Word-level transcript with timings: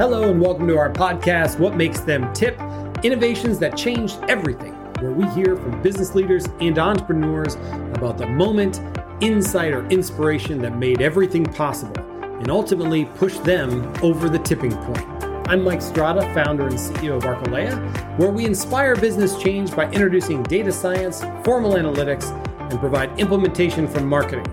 Hello, 0.00 0.30
and 0.30 0.40
welcome 0.40 0.66
to 0.66 0.78
our 0.78 0.90
podcast, 0.90 1.58
What 1.58 1.76
Makes 1.76 2.00
Them 2.00 2.32
Tip 2.32 2.58
Innovations 3.04 3.58
That 3.58 3.76
Changed 3.76 4.18
Everything, 4.30 4.72
where 4.98 5.10
we 5.10 5.28
hear 5.34 5.56
from 5.56 5.82
business 5.82 6.14
leaders 6.14 6.46
and 6.58 6.78
entrepreneurs 6.78 7.56
about 7.92 8.16
the 8.16 8.26
moment, 8.26 8.80
insight, 9.20 9.74
or 9.74 9.86
inspiration 9.88 10.62
that 10.62 10.78
made 10.78 11.02
everything 11.02 11.44
possible 11.44 12.00
and 12.22 12.50
ultimately 12.50 13.04
pushed 13.04 13.44
them 13.44 13.92
over 14.02 14.30
the 14.30 14.38
tipping 14.38 14.74
point. 14.74 15.06
I'm 15.50 15.62
Mike 15.62 15.82
Strada, 15.82 16.22
founder 16.32 16.68
and 16.68 16.78
CEO 16.78 17.18
of 17.18 17.24
Arcalea, 17.24 17.76
where 18.18 18.30
we 18.30 18.46
inspire 18.46 18.96
business 18.96 19.36
change 19.36 19.76
by 19.76 19.84
introducing 19.90 20.42
data 20.44 20.72
science, 20.72 21.20
formal 21.44 21.74
analytics, 21.74 22.30
and 22.70 22.80
provide 22.80 23.20
implementation 23.20 23.86
from 23.86 24.06
marketing. 24.06 24.46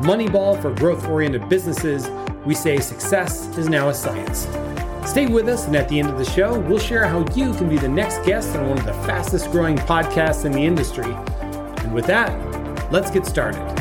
Moneyball 0.00 0.60
for 0.60 0.74
growth 0.74 1.06
oriented 1.06 1.48
businesses, 1.48 2.10
we 2.44 2.56
say 2.56 2.80
success 2.80 3.46
is 3.56 3.68
now 3.68 3.88
a 3.88 3.94
science. 3.94 4.48
Stay 5.06 5.26
with 5.26 5.48
us, 5.48 5.66
and 5.66 5.76
at 5.76 5.88
the 5.88 5.98
end 5.98 6.08
of 6.08 6.18
the 6.18 6.24
show, 6.24 6.58
we'll 6.58 6.78
share 6.78 7.06
how 7.06 7.20
you 7.34 7.52
can 7.54 7.68
be 7.68 7.76
the 7.76 7.88
next 7.88 8.24
guest 8.24 8.56
on 8.56 8.68
one 8.68 8.78
of 8.78 8.86
the 8.86 8.92
fastest 8.92 9.50
growing 9.50 9.76
podcasts 9.76 10.44
in 10.44 10.52
the 10.52 10.64
industry. 10.64 11.12
And 11.84 11.92
with 11.92 12.06
that, 12.06 12.30
let's 12.92 13.10
get 13.10 13.26
started. 13.26 13.71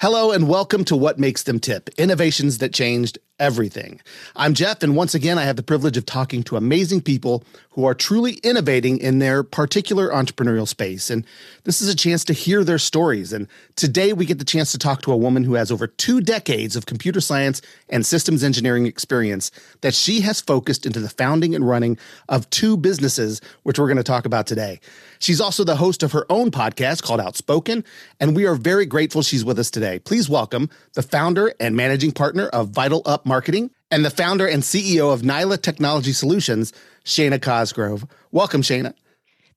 Hello 0.00 0.30
and 0.30 0.48
welcome 0.48 0.84
to 0.84 0.94
What 0.94 1.18
Makes 1.18 1.42
Them 1.42 1.58
Tip 1.58 1.90
Innovations 1.98 2.58
that 2.58 2.72
Changed 2.72 3.18
Everything. 3.40 4.00
I'm 4.36 4.54
Jeff, 4.54 4.82
and 4.84 4.94
once 4.94 5.14
again, 5.14 5.38
I 5.38 5.44
have 5.44 5.56
the 5.56 5.62
privilege 5.62 5.96
of 5.96 6.06
talking 6.06 6.44
to 6.44 6.56
amazing 6.56 7.00
people 7.00 7.42
who 7.70 7.84
are 7.84 7.94
truly 7.94 8.34
innovating 8.42 8.98
in 8.98 9.20
their 9.20 9.44
particular 9.44 10.08
entrepreneurial 10.10 10.66
space. 10.66 11.08
And 11.10 11.24
this 11.62 11.80
is 11.80 11.88
a 11.88 11.94
chance 11.94 12.24
to 12.24 12.32
hear 12.32 12.64
their 12.64 12.78
stories. 12.78 13.32
And 13.32 13.46
today, 13.76 14.12
we 14.12 14.26
get 14.26 14.40
the 14.40 14.44
chance 14.44 14.72
to 14.72 14.78
talk 14.78 15.02
to 15.02 15.12
a 15.12 15.16
woman 15.16 15.44
who 15.44 15.54
has 15.54 15.70
over 15.70 15.86
two 15.86 16.20
decades 16.20 16.74
of 16.74 16.86
computer 16.86 17.20
science 17.20 17.62
and 17.88 18.04
systems 18.04 18.42
engineering 18.42 18.86
experience 18.86 19.52
that 19.82 19.94
she 19.94 20.20
has 20.22 20.40
focused 20.40 20.84
into 20.84 20.98
the 20.98 21.08
founding 21.08 21.54
and 21.54 21.68
running 21.68 21.96
of 22.28 22.50
two 22.50 22.76
businesses, 22.76 23.40
which 23.62 23.78
we're 23.78 23.86
going 23.86 23.96
to 23.96 24.02
talk 24.02 24.26
about 24.26 24.48
today. 24.48 24.80
She's 25.20 25.40
also 25.40 25.62
the 25.62 25.76
host 25.76 26.02
of 26.02 26.10
her 26.12 26.26
own 26.28 26.50
podcast 26.50 27.02
called 27.02 27.20
Outspoken, 27.20 27.84
and 28.18 28.34
we 28.34 28.46
are 28.46 28.56
very 28.56 28.86
grateful 28.86 29.22
she's 29.22 29.44
with 29.44 29.60
us 29.60 29.70
today. 29.70 29.87
Please 29.96 30.28
welcome 30.28 30.68
the 30.92 31.02
founder 31.02 31.54
and 31.58 31.74
managing 31.74 32.12
partner 32.12 32.48
of 32.48 32.68
Vital 32.68 33.00
Up 33.06 33.24
Marketing 33.24 33.70
and 33.90 34.04
the 34.04 34.10
founder 34.10 34.46
and 34.46 34.62
CEO 34.62 35.12
of 35.12 35.22
Nyla 35.22 35.60
Technology 35.60 36.12
Solutions, 36.12 36.72
Shana 37.04 37.40
Cosgrove. 37.40 38.06
Welcome, 38.30 38.60
Shana. 38.60 38.92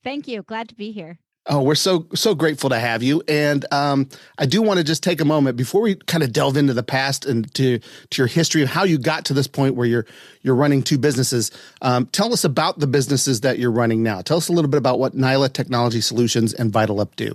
Thank 0.03 0.27
you. 0.27 0.41
Glad 0.43 0.69
to 0.69 0.75
be 0.75 0.91
here. 0.91 1.19
Oh, 1.47 1.63
we're 1.63 1.73
so 1.73 2.05
so 2.13 2.35
grateful 2.35 2.69
to 2.69 2.77
have 2.77 3.01
you, 3.01 3.23
and 3.27 3.65
um, 3.73 4.07
I 4.37 4.45
do 4.45 4.61
want 4.61 4.77
to 4.77 4.83
just 4.83 5.01
take 5.01 5.19
a 5.21 5.25
moment 5.25 5.57
before 5.57 5.81
we 5.81 5.95
kind 5.95 6.23
of 6.23 6.31
delve 6.31 6.55
into 6.55 6.75
the 6.75 6.83
past 6.83 7.25
and 7.25 7.51
to 7.55 7.79
to 7.79 8.21
your 8.21 8.27
history 8.27 8.61
of 8.61 8.69
how 8.69 8.83
you 8.83 8.99
got 8.99 9.25
to 9.25 9.33
this 9.33 9.47
point 9.47 9.73
where 9.73 9.87
you're 9.87 10.05
you're 10.43 10.55
running 10.55 10.83
two 10.83 10.99
businesses. 10.99 11.49
Um, 11.81 12.05
tell 12.05 12.31
us 12.31 12.43
about 12.43 12.77
the 12.77 12.85
businesses 12.85 13.41
that 13.41 13.57
you're 13.57 13.71
running 13.71 14.03
now. 14.03 14.21
Tell 14.21 14.37
us 14.37 14.49
a 14.49 14.53
little 14.53 14.69
bit 14.69 14.77
about 14.77 14.99
what 14.99 15.15
Nyla 15.15 15.51
Technology 15.51 15.99
Solutions 15.99 16.53
and 16.53 16.71
Vital 16.71 16.99
Up 16.99 17.15
do. 17.15 17.33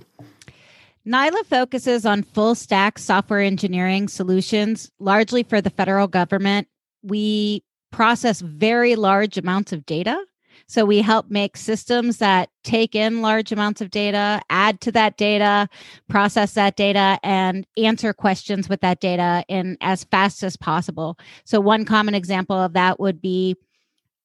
Nyla 1.07 1.45
focuses 1.45 2.05
on 2.05 2.23
full 2.23 2.53
stack 2.53 2.99
software 2.99 3.39
engineering 3.39 4.09
solutions, 4.09 4.91
largely 4.99 5.43
for 5.43 5.61
the 5.61 5.69
federal 5.69 6.07
government. 6.07 6.67
We 7.01 7.63
process 7.91 8.41
very 8.41 8.95
large 8.95 9.37
amounts 9.37 9.71
of 9.71 9.85
data 9.85 10.21
so 10.65 10.85
we 10.85 11.01
help 11.01 11.29
make 11.29 11.55
systems 11.55 12.17
that 12.17 12.49
take 12.63 12.95
in 12.95 13.21
large 13.21 13.51
amounts 13.51 13.79
of 13.79 13.89
data, 13.89 14.41
add 14.49 14.81
to 14.81 14.91
that 14.91 15.17
data, 15.17 15.69
process 16.09 16.53
that 16.53 16.75
data, 16.75 17.19
and 17.23 17.65
answer 17.77 18.13
questions 18.13 18.67
with 18.67 18.81
that 18.81 18.99
data 18.99 19.45
in 19.47 19.77
as 19.79 20.03
fast 20.05 20.43
as 20.43 20.57
possible. 20.57 21.17
So 21.45 21.61
one 21.61 21.85
common 21.85 22.15
example 22.15 22.57
of 22.57 22.73
that 22.73 22.99
would 22.99 23.21
be 23.21 23.55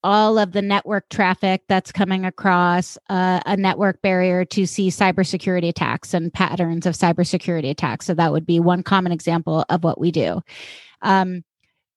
all 0.05 0.39
of 0.39 0.53
the 0.53 0.63
network 0.63 1.09
traffic 1.09 1.63
that's 1.69 1.93
coming 1.93 2.25
across 2.25 2.99
uh, 3.09 3.41
a 3.47 3.57
network 3.57 4.03
barrier 4.03 4.45
to 4.45 4.67
see 4.67 4.89
cybersecurity 4.89 5.69
attacks 5.69 6.13
and 6.13 6.33
patterns 6.33 6.87
of 6.87 6.95
cybersecurity 6.95 7.71
attacks. 7.71 8.07
So 8.07 8.15
that 8.15 8.33
would 8.33 8.47
be 8.47 8.61
one 8.61 8.83
common 8.83 9.13
example 9.13 9.65
of 9.69 9.85
what 9.85 10.01
we 10.01 10.11
do. 10.11 10.43
Um, 11.03 11.45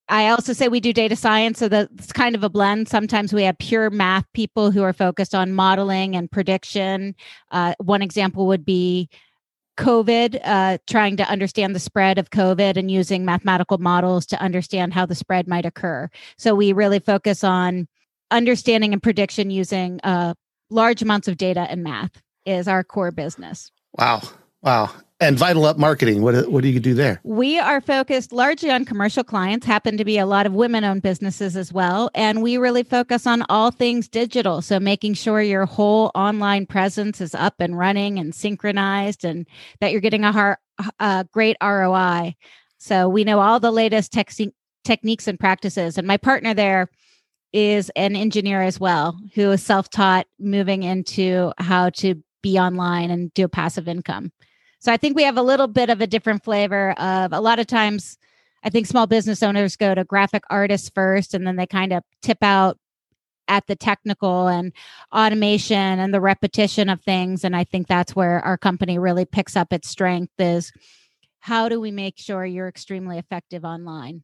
I 0.08 0.30
also 0.30 0.54
say 0.54 0.68
we 0.68 0.80
do 0.80 0.94
data 0.94 1.16
science, 1.16 1.58
so 1.58 1.68
that's 1.68 2.14
kind 2.14 2.36
of 2.36 2.44
a 2.44 2.50
blend. 2.50 2.88
Sometimes 2.88 3.34
we 3.34 3.44
have 3.44 3.58
pure 3.58 3.90
math 3.90 4.26
people 4.34 4.70
who 4.70 4.84
are 4.84 4.94
focused 4.94 5.34
on 5.34 5.52
modeling 5.52 6.16
and 6.16 6.30
prediction. 6.30 7.16
Uh, 7.50 7.74
one 7.80 8.04
example 8.04 8.46
would 8.46 8.64
be 8.64 9.10
COVID, 9.78 10.40
uh, 10.44 10.78
trying 10.88 11.18
to 11.18 11.30
understand 11.30 11.76
the 11.76 11.80
spread 11.80 12.18
of 12.18 12.30
COVID 12.30 12.78
and 12.78 12.90
using 12.90 13.26
mathematical 13.26 13.78
models 13.80 14.26
to 14.28 14.42
understand 14.42 14.94
how 14.94 15.06
the 15.06 15.16
spread 15.16 15.48
might 15.48 15.66
occur. 15.66 16.10
So 16.38 16.54
we 16.54 16.72
really 16.72 17.00
focus 17.00 17.44
on 17.44 17.88
understanding 18.32 18.94
and 18.94 19.02
prediction 19.02 19.50
using 19.50 20.00
uh, 20.04 20.34
large 20.70 21.02
amounts 21.02 21.28
of 21.28 21.38
data 21.38 21.62
and 21.62 21.84
math 21.84 22.22
is 22.46 22.68
our 22.68 22.84
core 22.84 23.12
business. 23.12 23.72
Wow. 23.98 24.22
Wow. 24.62 24.92
And 25.22 25.38
Vital 25.38 25.64
Up 25.64 25.78
Marketing, 25.78 26.22
what, 26.22 26.52
what 26.52 26.62
do 26.62 26.68
you 26.68 26.80
do 26.80 26.94
there? 26.94 27.22
We 27.24 27.58
are 27.58 27.80
focused 27.80 28.34
largely 28.34 28.70
on 28.70 28.84
commercial 28.84 29.24
clients, 29.24 29.66
happen 29.66 29.96
to 29.98 30.04
be 30.04 30.18
a 30.18 30.26
lot 30.26 30.46
of 30.46 30.54
women 30.54 30.84
owned 30.84 31.04
businesses 31.04 31.56
as 31.56 31.72
well. 31.72 32.10
And 32.14 32.42
we 32.42 32.58
really 32.58 32.84
focus 32.84 33.26
on 33.26 33.46
all 33.48 33.72
things 33.72 34.10
digital. 34.10 34.62
So 34.62 34.78
making 34.78 35.14
sure 35.14 35.42
your 35.42 35.66
whole 35.66 36.12
online 36.16 36.66
presence 36.66 37.22
is 37.22 37.34
up 37.34 37.56
and 37.60 37.78
running 37.78 38.20
and 38.20 38.36
synchronized 38.36 39.24
and 39.24 39.48
that 39.80 39.94
you're 39.94 40.02
getting 40.02 40.26
a, 40.26 40.34
har- 40.34 40.60
a 41.00 41.26
great 41.32 41.56
ROI. 41.64 42.36
So 42.78 43.08
we 43.08 43.24
know 43.24 43.40
all 43.40 43.62
the 43.62 43.72
latest 43.72 44.12
te- 44.12 44.54
techniques 44.84 45.30
and 45.30 45.40
practices. 45.40 45.98
And 45.98 46.06
my 46.06 46.18
partner 46.18 46.54
there 46.54 46.90
is 47.56 47.90
an 47.96 48.18
engineer 48.18 48.62
as 48.62 48.82
well 48.82 49.18
who 49.34 49.50
is 49.52 49.64
self 49.64 49.90
taught 49.90 50.28
moving 50.38 50.84
into 50.84 51.54
how 51.58 51.90
to 51.90 52.22
be 52.44 52.60
online 52.60 53.10
and 53.10 53.34
do 53.34 53.46
a 53.46 53.50
passive 53.50 53.88
income. 53.88 54.30
So 54.80 54.92
I 54.92 54.98
think 54.98 55.16
we 55.16 55.24
have 55.24 55.38
a 55.38 55.42
little 55.42 55.68
bit 55.68 55.90
of 55.90 56.02
a 56.02 56.06
different 56.06 56.44
flavor 56.44 56.92
of 57.00 57.32
a 57.32 57.40
lot 57.40 57.60
of 57.60 57.66
times 57.66 58.18
I 58.62 58.70
think 58.70 58.88
small 58.88 59.08
business 59.08 59.42
owners 59.42 59.78
go 59.78 59.96
to 59.96 60.04
graphic 60.04 60.44
artists 60.50 60.92
first 60.94 61.34
and 61.34 61.48
then 61.48 61.56
they 61.56 61.66
kind 61.66 61.94
of 61.94 62.04
tip 62.22 62.40
out 62.42 62.78
at 63.48 63.66
the 63.68 63.76
technical 63.78 64.48
and 64.48 64.74
automation 65.14 65.78
and 65.78 66.14
the 66.14 66.20
repetition 66.20 66.90
of 66.90 67.02
things 67.04 67.46
and 67.46 67.56
I 67.56 67.64
think 67.64 67.88
that's 67.88 68.18
where 68.18 68.42
our 68.42 68.58
company 68.58 69.00
really 69.00 69.24
picks 69.24 69.56
up 69.56 69.72
its 69.72 69.88
strength 69.88 70.34
is 70.40 70.74
how 71.40 71.70
do 71.70 71.80
we 71.80 71.92
make 71.92 72.18
sure 72.18 72.44
you're 72.46 72.68
extremely 72.68 73.18
effective 73.18 73.64
online? 73.64 74.24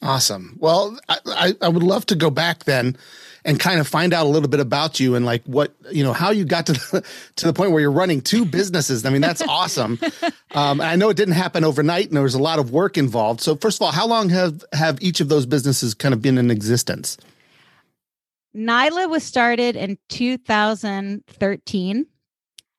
Awesome. 0.00 0.56
Well, 0.60 0.98
I, 1.08 1.54
I, 1.60 1.68
would 1.68 1.82
love 1.82 2.06
to 2.06 2.14
go 2.14 2.30
back 2.30 2.64
then 2.64 2.96
and 3.44 3.58
kind 3.58 3.80
of 3.80 3.88
find 3.88 4.14
out 4.14 4.26
a 4.26 4.28
little 4.28 4.48
bit 4.48 4.60
about 4.60 5.00
you 5.00 5.16
and 5.16 5.26
like 5.26 5.42
what, 5.44 5.74
you 5.90 6.04
know, 6.04 6.12
how 6.12 6.30
you 6.30 6.44
got 6.44 6.66
to 6.66 6.72
the, 6.92 7.04
to 7.36 7.46
the 7.46 7.52
point 7.52 7.72
where 7.72 7.80
you're 7.80 7.90
running 7.90 8.20
two 8.20 8.44
businesses. 8.44 9.04
I 9.04 9.10
mean, 9.10 9.22
that's 9.22 9.42
awesome. 9.48 9.98
Um, 10.54 10.80
I 10.80 10.94
know 10.94 11.08
it 11.08 11.16
didn't 11.16 11.34
happen 11.34 11.64
overnight 11.64 12.06
and 12.08 12.16
there 12.16 12.22
was 12.22 12.34
a 12.34 12.42
lot 12.42 12.60
of 12.60 12.70
work 12.70 12.96
involved. 12.96 13.40
So 13.40 13.56
first 13.56 13.78
of 13.78 13.86
all, 13.86 13.92
how 13.92 14.06
long 14.06 14.28
have, 14.28 14.64
have 14.72 14.98
each 15.00 15.20
of 15.20 15.28
those 15.28 15.46
businesses 15.46 15.94
kind 15.94 16.14
of 16.14 16.22
been 16.22 16.38
in 16.38 16.50
existence? 16.50 17.16
Nyla 18.56 19.10
was 19.10 19.24
started 19.24 19.74
in 19.74 19.98
2013 20.10 22.06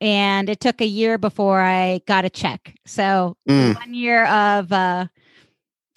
and 0.02 0.50
it 0.50 0.60
took 0.62 0.80
a 0.80 0.86
year 0.86 1.18
before 1.18 1.60
I 1.60 2.00
got 2.08 2.24
a 2.24 2.30
check. 2.30 2.76
So 2.86 3.36
mm. 3.48 3.76
one 3.76 3.94
year 3.94 4.26
of, 4.26 4.72
uh, 4.72 5.08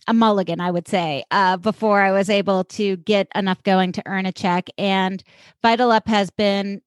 a 0.09 0.15
mulligan, 0.15 0.61
I 0.61 0.71
would 0.71 0.89
say, 0.89 1.25
uh, 1.31 1.57
before 1.57 2.01
I 2.01 2.13
was 2.13 2.29
able 2.29 2.65
to 2.65 2.97
get 2.97 3.29
enough 3.35 3.63
going 3.63 3.93
to 3.93 4.03
earn 4.07 4.27
a 4.27 4.33
check. 4.33 4.69
And 4.77 5.23
Vital 5.63 5.91
Up 5.91 6.09
has 6.09 6.31
been 6.31 6.83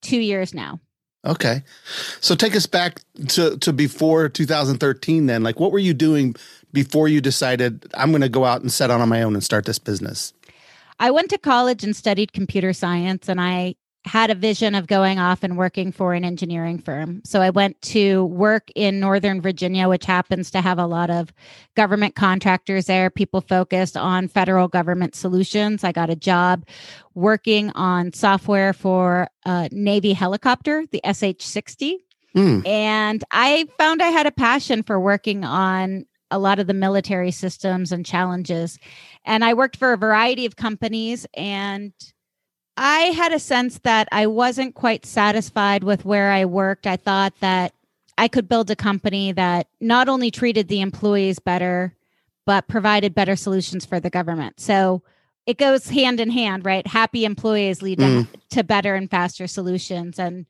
two 0.00 0.20
years 0.20 0.54
now. 0.54 0.80
Okay. 1.24 1.62
So 2.20 2.34
take 2.34 2.56
us 2.56 2.66
back 2.66 3.00
to, 3.28 3.56
to 3.58 3.72
before 3.72 4.28
2013 4.28 5.26
then. 5.26 5.42
Like, 5.42 5.60
what 5.60 5.70
were 5.70 5.78
you 5.78 5.94
doing 5.94 6.34
before 6.72 7.06
you 7.06 7.20
decided 7.20 7.86
I'm 7.94 8.10
going 8.10 8.22
to 8.22 8.28
go 8.28 8.44
out 8.44 8.60
and 8.60 8.72
set 8.72 8.90
out 8.90 9.00
on 9.00 9.08
my 9.08 9.22
own 9.22 9.34
and 9.34 9.44
start 9.44 9.64
this 9.64 9.78
business? 9.78 10.32
I 10.98 11.10
went 11.10 11.30
to 11.30 11.38
college 11.38 11.84
and 11.84 11.96
studied 11.96 12.32
computer 12.32 12.72
science, 12.72 13.28
and 13.28 13.40
I 13.40 13.74
had 14.04 14.30
a 14.30 14.34
vision 14.34 14.74
of 14.74 14.88
going 14.88 15.18
off 15.18 15.44
and 15.44 15.56
working 15.56 15.92
for 15.92 16.12
an 16.12 16.24
engineering 16.24 16.78
firm. 16.78 17.22
So 17.24 17.40
I 17.40 17.50
went 17.50 17.80
to 17.82 18.24
work 18.24 18.68
in 18.74 18.98
Northern 18.98 19.40
Virginia, 19.40 19.88
which 19.88 20.04
happens 20.04 20.50
to 20.50 20.60
have 20.60 20.78
a 20.78 20.86
lot 20.86 21.08
of 21.08 21.32
government 21.76 22.16
contractors 22.16 22.86
there, 22.86 23.10
people 23.10 23.40
focused 23.40 23.96
on 23.96 24.26
federal 24.26 24.66
government 24.66 25.14
solutions. 25.14 25.84
I 25.84 25.92
got 25.92 26.10
a 26.10 26.16
job 26.16 26.66
working 27.14 27.70
on 27.70 28.12
software 28.12 28.72
for 28.72 29.28
a 29.44 29.68
Navy 29.70 30.14
helicopter, 30.14 30.84
the 30.90 31.00
SH 31.04 31.44
60. 31.44 32.04
Mm. 32.36 32.66
And 32.66 33.22
I 33.30 33.66
found 33.78 34.02
I 34.02 34.08
had 34.08 34.26
a 34.26 34.32
passion 34.32 34.82
for 34.82 34.98
working 34.98 35.44
on 35.44 36.06
a 36.32 36.38
lot 36.38 36.58
of 36.58 36.66
the 36.66 36.74
military 36.74 37.30
systems 37.30 37.92
and 37.92 38.04
challenges. 38.04 38.78
And 39.24 39.44
I 39.44 39.54
worked 39.54 39.76
for 39.76 39.92
a 39.92 39.98
variety 39.98 40.46
of 40.46 40.56
companies 40.56 41.26
and 41.34 41.92
I 42.76 43.00
had 43.14 43.32
a 43.32 43.38
sense 43.38 43.78
that 43.80 44.08
I 44.12 44.26
wasn't 44.26 44.74
quite 44.74 45.04
satisfied 45.04 45.84
with 45.84 46.04
where 46.04 46.30
I 46.30 46.44
worked. 46.46 46.86
I 46.86 46.96
thought 46.96 47.34
that 47.40 47.74
I 48.16 48.28
could 48.28 48.48
build 48.48 48.70
a 48.70 48.76
company 48.76 49.32
that 49.32 49.66
not 49.80 50.08
only 50.08 50.30
treated 50.30 50.68
the 50.68 50.80
employees 50.80 51.38
better, 51.38 51.94
but 52.46 52.68
provided 52.68 53.14
better 53.14 53.36
solutions 53.36 53.84
for 53.84 54.00
the 54.00 54.10
government. 54.10 54.60
So 54.60 55.02
it 55.46 55.58
goes 55.58 55.88
hand 55.88 56.20
in 56.20 56.30
hand, 56.30 56.64
right? 56.64 56.86
Happy 56.86 57.24
employees 57.24 57.82
lead 57.82 57.98
mm. 57.98 58.26
to 58.50 58.64
better 58.64 58.94
and 58.94 59.10
faster 59.10 59.46
solutions. 59.46 60.18
And 60.18 60.46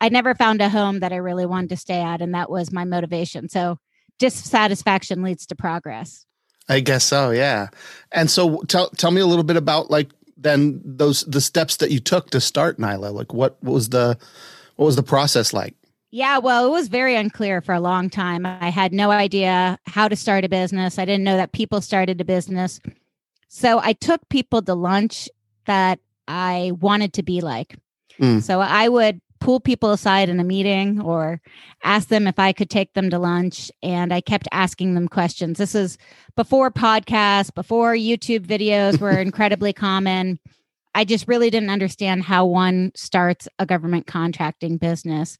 I 0.00 0.08
never 0.08 0.34
found 0.34 0.60
a 0.60 0.68
home 0.68 1.00
that 1.00 1.12
I 1.12 1.16
really 1.16 1.46
wanted 1.46 1.70
to 1.70 1.76
stay 1.76 2.00
at. 2.00 2.20
And 2.20 2.34
that 2.34 2.50
was 2.50 2.72
my 2.72 2.84
motivation. 2.84 3.48
So 3.48 3.78
dissatisfaction 4.18 5.22
leads 5.22 5.46
to 5.46 5.56
progress. 5.56 6.26
I 6.68 6.80
guess 6.80 7.04
so, 7.04 7.30
yeah. 7.30 7.68
And 8.12 8.30
so 8.30 8.62
tell 8.68 8.88
tell 8.90 9.10
me 9.10 9.20
a 9.20 9.26
little 9.26 9.44
bit 9.44 9.56
about 9.56 9.90
like 9.90 10.10
then 10.42 10.80
those 10.84 11.24
the 11.24 11.40
steps 11.40 11.76
that 11.78 11.90
you 11.90 12.00
took 12.00 12.30
to 12.30 12.40
start 12.40 12.78
Nyla. 12.78 13.12
Like 13.12 13.32
what, 13.32 13.56
what 13.62 13.74
was 13.74 13.88
the 13.90 14.18
what 14.76 14.86
was 14.86 14.96
the 14.96 15.02
process 15.02 15.52
like? 15.52 15.74
Yeah, 16.10 16.38
well, 16.38 16.66
it 16.66 16.70
was 16.70 16.88
very 16.88 17.16
unclear 17.16 17.62
for 17.62 17.74
a 17.74 17.80
long 17.80 18.10
time. 18.10 18.44
I 18.44 18.68
had 18.68 18.92
no 18.92 19.10
idea 19.10 19.78
how 19.86 20.08
to 20.08 20.16
start 20.16 20.44
a 20.44 20.48
business. 20.48 20.98
I 20.98 21.06
didn't 21.06 21.24
know 21.24 21.38
that 21.38 21.52
people 21.52 21.80
started 21.80 22.20
a 22.20 22.24
business. 22.24 22.80
So 23.48 23.80
I 23.82 23.94
took 23.94 24.28
people 24.28 24.60
to 24.60 24.74
lunch 24.74 25.30
that 25.64 26.00
I 26.28 26.72
wanted 26.80 27.14
to 27.14 27.22
be 27.22 27.40
like. 27.40 27.76
Mm. 28.18 28.42
So 28.42 28.60
I 28.60 28.90
would 28.90 29.22
pull 29.42 29.58
people 29.58 29.90
aside 29.90 30.28
in 30.28 30.38
a 30.38 30.44
meeting 30.44 31.00
or 31.00 31.40
ask 31.82 32.06
them 32.08 32.28
if 32.28 32.38
I 32.38 32.52
could 32.52 32.70
take 32.70 32.92
them 32.94 33.10
to 33.10 33.18
lunch. 33.18 33.72
And 33.82 34.14
I 34.14 34.20
kept 34.20 34.46
asking 34.52 34.94
them 34.94 35.08
questions. 35.08 35.58
This 35.58 35.74
is 35.74 35.98
before 36.36 36.70
podcasts, 36.70 37.52
before 37.52 37.94
YouTube 37.94 38.46
videos 38.46 39.00
were 39.00 39.10
incredibly 39.20 39.72
common. 39.72 40.38
I 40.94 41.04
just 41.04 41.26
really 41.26 41.50
didn't 41.50 41.70
understand 41.70 42.22
how 42.22 42.46
one 42.46 42.92
starts 42.94 43.48
a 43.58 43.66
government 43.66 44.06
contracting 44.06 44.76
business. 44.76 45.38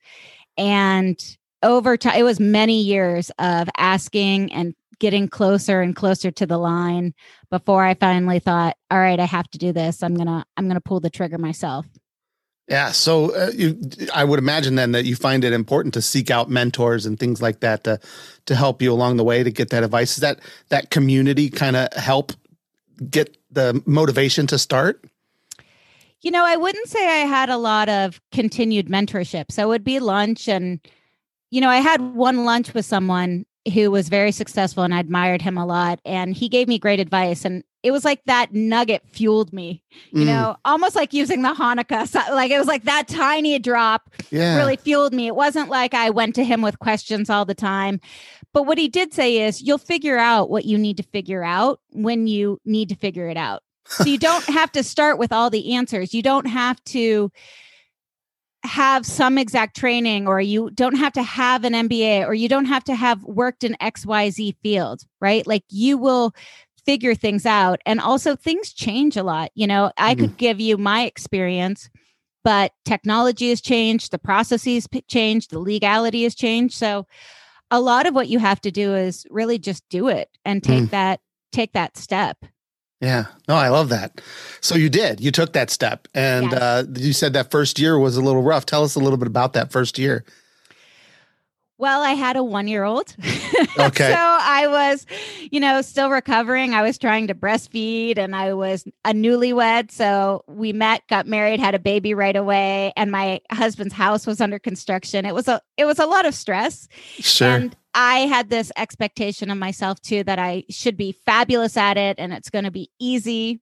And 0.58 1.16
over 1.62 1.96
time, 1.96 2.16
it 2.16 2.25
was 2.25 2.40
many 2.40 2.82
years 2.82 3.31
of 3.38 3.69
asking 3.76 4.52
and 4.52 4.75
getting 4.98 5.28
closer 5.28 5.81
and 5.81 5.94
closer 5.94 6.32
to 6.32 6.46
the 6.46 6.58
line 6.58 7.14
before 7.50 7.84
I 7.84 7.94
finally 7.94 8.40
thought, 8.40 8.76
all 8.90 8.98
right, 8.98 9.20
I 9.20 9.26
have 9.26 9.48
to 9.50 9.58
do 9.58 9.72
this. 9.72 10.02
I'm 10.02 10.14
going 10.14 10.26
to, 10.26 10.44
I'm 10.56 10.64
going 10.64 10.75
to 10.75 10.81
pull 10.81 11.00
the 11.00 11.10
trigger 11.10 11.38
myself. 11.38 11.87
Yeah. 12.68 12.92
So 12.92 13.34
uh, 13.34 13.50
you, 13.52 13.78
I 14.14 14.24
would 14.24 14.38
imagine 14.38 14.76
then 14.76 14.92
that 14.92 15.04
you 15.04 15.16
find 15.16 15.44
it 15.44 15.52
important 15.52 15.94
to 15.94 16.02
seek 16.02 16.30
out 16.30 16.48
mentors 16.48 17.04
and 17.04 17.18
things 17.18 17.42
like 17.42 17.60
that 17.60 17.84
to, 17.84 18.00
to 18.46 18.54
help 18.54 18.80
you 18.80 18.92
along 18.92 19.16
the 19.16 19.24
way 19.24 19.42
to 19.42 19.50
get 19.50 19.70
that 19.70 19.82
advice. 19.82 20.14
Is 20.14 20.20
that, 20.20 20.38
that 20.68 20.90
community 20.90 21.50
kind 21.50 21.76
of 21.76 21.92
help 21.94 22.32
get 23.10 23.36
the 23.50 23.82
motivation 23.84 24.46
to 24.46 24.58
start? 24.58 25.04
You 26.22 26.30
know, 26.30 26.44
I 26.44 26.56
wouldn't 26.56 26.88
say 26.88 27.04
I 27.04 27.26
had 27.26 27.50
a 27.50 27.56
lot 27.56 27.88
of 27.88 28.20
continued 28.30 28.86
mentorship. 28.86 29.50
So 29.50 29.64
it 29.64 29.68
would 29.68 29.84
be 29.84 29.98
lunch. 29.98 30.48
And, 30.48 30.78
you 31.50 31.60
know, 31.60 31.68
I 31.68 31.78
had 31.78 32.00
one 32.00 32.44
lunch 32.44 32.72
with 32.74 32.86
someone 32.86 33.44
who 33.74 33.90
was 33.90 34.08
very 34.08 34.30
successful 34.30 34.84
and 34.84 34.94
I 34.94 35.00
admired 35.00 35.42
him 35.42 35.58
a 35.58 35.66
lot. 35.66 36.00
And 36.04 36.34
he 36.34 36.48
gave 36.48 36.68
me 36.68 36.78
great 36.78 37.00
advice. 37.00 37.44
And 37.44 37.64
it 37.82 37.90
was 37.90 38.05
like 38.05 38.25
that 38.26 38.52
nugget 38.52 39.02
fueled 39.11 39.52
me, 39.52 39.82
you 40.12 40.23
mm. 40.23 40.26
know, 40.26 40.56
almost 40.64 40.94
like 40.94 41.12
using 41.12 41.43
the 41.43 41.52
Hanukkah. 41.52 42.06
So, 42.06 42.20
like 42.32 42.50
it 42.50 42.58
was 42.58 42.69
like 42.69 42.84
that 42.84 43.08
tiny 43.08 43.58
drop 43.58 44.11
yeah. 44.31 44.56
really 44.56 44.76
fueled 44.76 45.12
me. 45.12 45.26
It 45.26 45.34
wasn't 45.34 45.69
like 45.69 45.94
I 45.94 46.11
went 46.11 46.34
to 46.37 46.44
him 46.44 46.62
with 46.62 46.79
questions 46.79 47.29
all 47.29 47.44
the 47.44 47.55
time. 47.55 48.00
But 48.52 48.64
what 48.64 48.79
he 48.79 48.88
did 48.88 49.12
say 49.12 49.38
is 49.38 49.62
you'll 49.62 49.79
figure 49.79 50.19
out 50.19 50.50
what 50.50 50.64
you 50.64 50.79
need 50.79 50.96
to 50.99 51.02
figure 51.02 51.43
out 51.43 51.81
when 51.90 52.26
you 52.26 52.61
need 52.64 52.88
to 52.90 52.94
figure 52.94 53.29
it 53.29 53.37
out 53.37 53.62
so 53.87 54.05
you 54.05 54.19
don't 54.19 54.44
have 54.46 54.73
to 54.73 54.82
start 54.82 55.19
with 55.19 55.32
all 55.32 55.50
the 55.50 55.75
answers. 55.75 56.14
You 56.14 56.23
don't 56.23 56.46
have 56.46 56.82
to 56.84 57.31
have 58.64 59.05
some 59.05 59.38
exact 59.38 59.76
training 59.76 60.29
or 60.29 60.40
you 60.40 60.70
don't 60.70 60.94
have 60.94 61.12
to 61.14 61.23
have 61.23 61.64
an 61.64 61.73
MBA 61.73 62.26
or 62.26 62.34
you 62.34 62.49
don't 62.49 62.67
have 62.67 62.84
to 62.84 62.94
have 62.94 63.23
worked 63.25 63.64
in 63.64 63.76
XYZ 63.81 64.56
field, 64.62 65.02
right? 65.20 65.44
Like 65.46 65.64
you 65.69 65.99
will 65.99 66.32
figure 66.84 67.14
things 67.14 67.46
out. 67.46 67.81
And 67.87 68.00
also 68.00 68.37
things 68.37 68.73
change 68.73 69.17
a 69.17 69.23
lot. 69.23 69.50
You 69.55 69.67
know, 69.67 69.93
I 69.96 70.14
mm-hmm. 70.14 70.20
could 70.20 70.37
give 70.37 70.61
you 70.61 70.76
my 70.76 71.05
experience, 71.05 71.88
but 72.44 72.73
technology 72.84 73.50
has 73.50 73.61
changed, 73.61 74.11
the 74.11 74.19
processes 74.19 74.87
changed, 75.08 75.50
the 75.50 75.58
legality 75.58 76.25
has 76.25 76.34
changed. 76.34 76.75
So 76.75 77.06
a 77.70 77.81
lot 77.81 78.06
of 78.06 78.14
what 78.14 78.29
you 78.29 78.38
have 78.38 78.61
to 78.62 78.70
do 78.70 78.94
is 78.94 79.26
really 79.31 79.58
just 79.58 79.82
do 79.88 80.08
it 80.08 80.29
and 80.44 80.62
take 80.62 80.84
mm. 80.84 80.90
that 80.90 81.20
take 81.52 81.73
that 81.73 81.96
step. 81.96 82.38
Yeah. 83.00 83.26
No, 83.49 83.56
I 83.56 83.69
love 83.69 83.88
that. 83.88 84.20
So 84.61 84.76
you 84.76 84.88
did. 84.88 85.20
You 85.20 85.32
took 85.32 85.55
that 85.55 85.70
step. 85.70 86.06
And 86.14 86.52
yes. 86.52 86.61
uh, 86.61 86.84
you 86.94 87.12
said 87.12 87.32
that 87.32 87.50
first 87.50 87.79
year 87.81 87.99
was 87.99 88.17
a 88.17 88.23
little 88.23 88.43
rough. 88.43 88.64
Tell 88.64 88.84
us 88.84 88.94
a 88.94 89.00
little 89.00 89.17
bit 89.17 89.26
about 89.26 89.55
that 89.55 89.73
first 89.73 89.99
year. 89.99 90.25
Well, 91.82 92.02
I 92.02 92.12
had 92.12 92.37
a 92.37 92.44
one 92.44 92.69
year 92.69 92.84
old. 92.84 93.17
Okay. 93.79 94.11
so 94.11 94.19
I 94.19 94.67
was, 94.67 95.06
you 95.50 95.58
know, 95.58 95.82
still 95.82 96.11
recovering. 96.11 96.75
I 96.75 96.82
was 96.82 96.99
trying 96.99 97.29
to 97.29 97.34
breastfeed 97.34 98.19
and 98.19 98.37
I 98.37 98.55
was 98.55 98.84
a 99.05 99.12
newlywed. 99.12 99.90
So 99.90 100.44
we 100.46 100.73
met, 100.73 101.02
got 101.08 101.26
married, 101.26 101.58
had 101.58 101.75
a 101.75 101.79
baby 101.79 102.12
right 102.12 102.37
away. 102.37 102.93
And 102.96 103.11
my 103.11 103.40
husband's 103.50 103.94
house 103.94 104.26
was 104.26 104.40
under 104.40 104.58
construction. 104.58 105.25
It 105.25 105.34
was 105.34 105.49
a 105.49 105.61
it 105.76 105.84
was 105.84 105.99
a 105.99 106.06
lot 106.06 106.26
of 106.26 106.34
stress. 106.34 106.88
Sure. 107.19 107.49
And 107.49 107.76
I 107.94 108.20
had 108.20 108.50
this 108.50 108.70
expectation 108.76 109.50
of 109.50 109.58
myself 109.58 110.00
too 110.00 110.23
that 110.25 110.38
I 110.38 110.64
should 110.69 110.96
be 110.96 111.12
fabulous 111.12 111.76
at 111.76 111.96
it 111.96 112.17
and 112.19 112.32
it's 112.32 112.50
going 112.50 112.64
to 112.64 112.70
be 112.70 112.90
easy. 112.99 113.61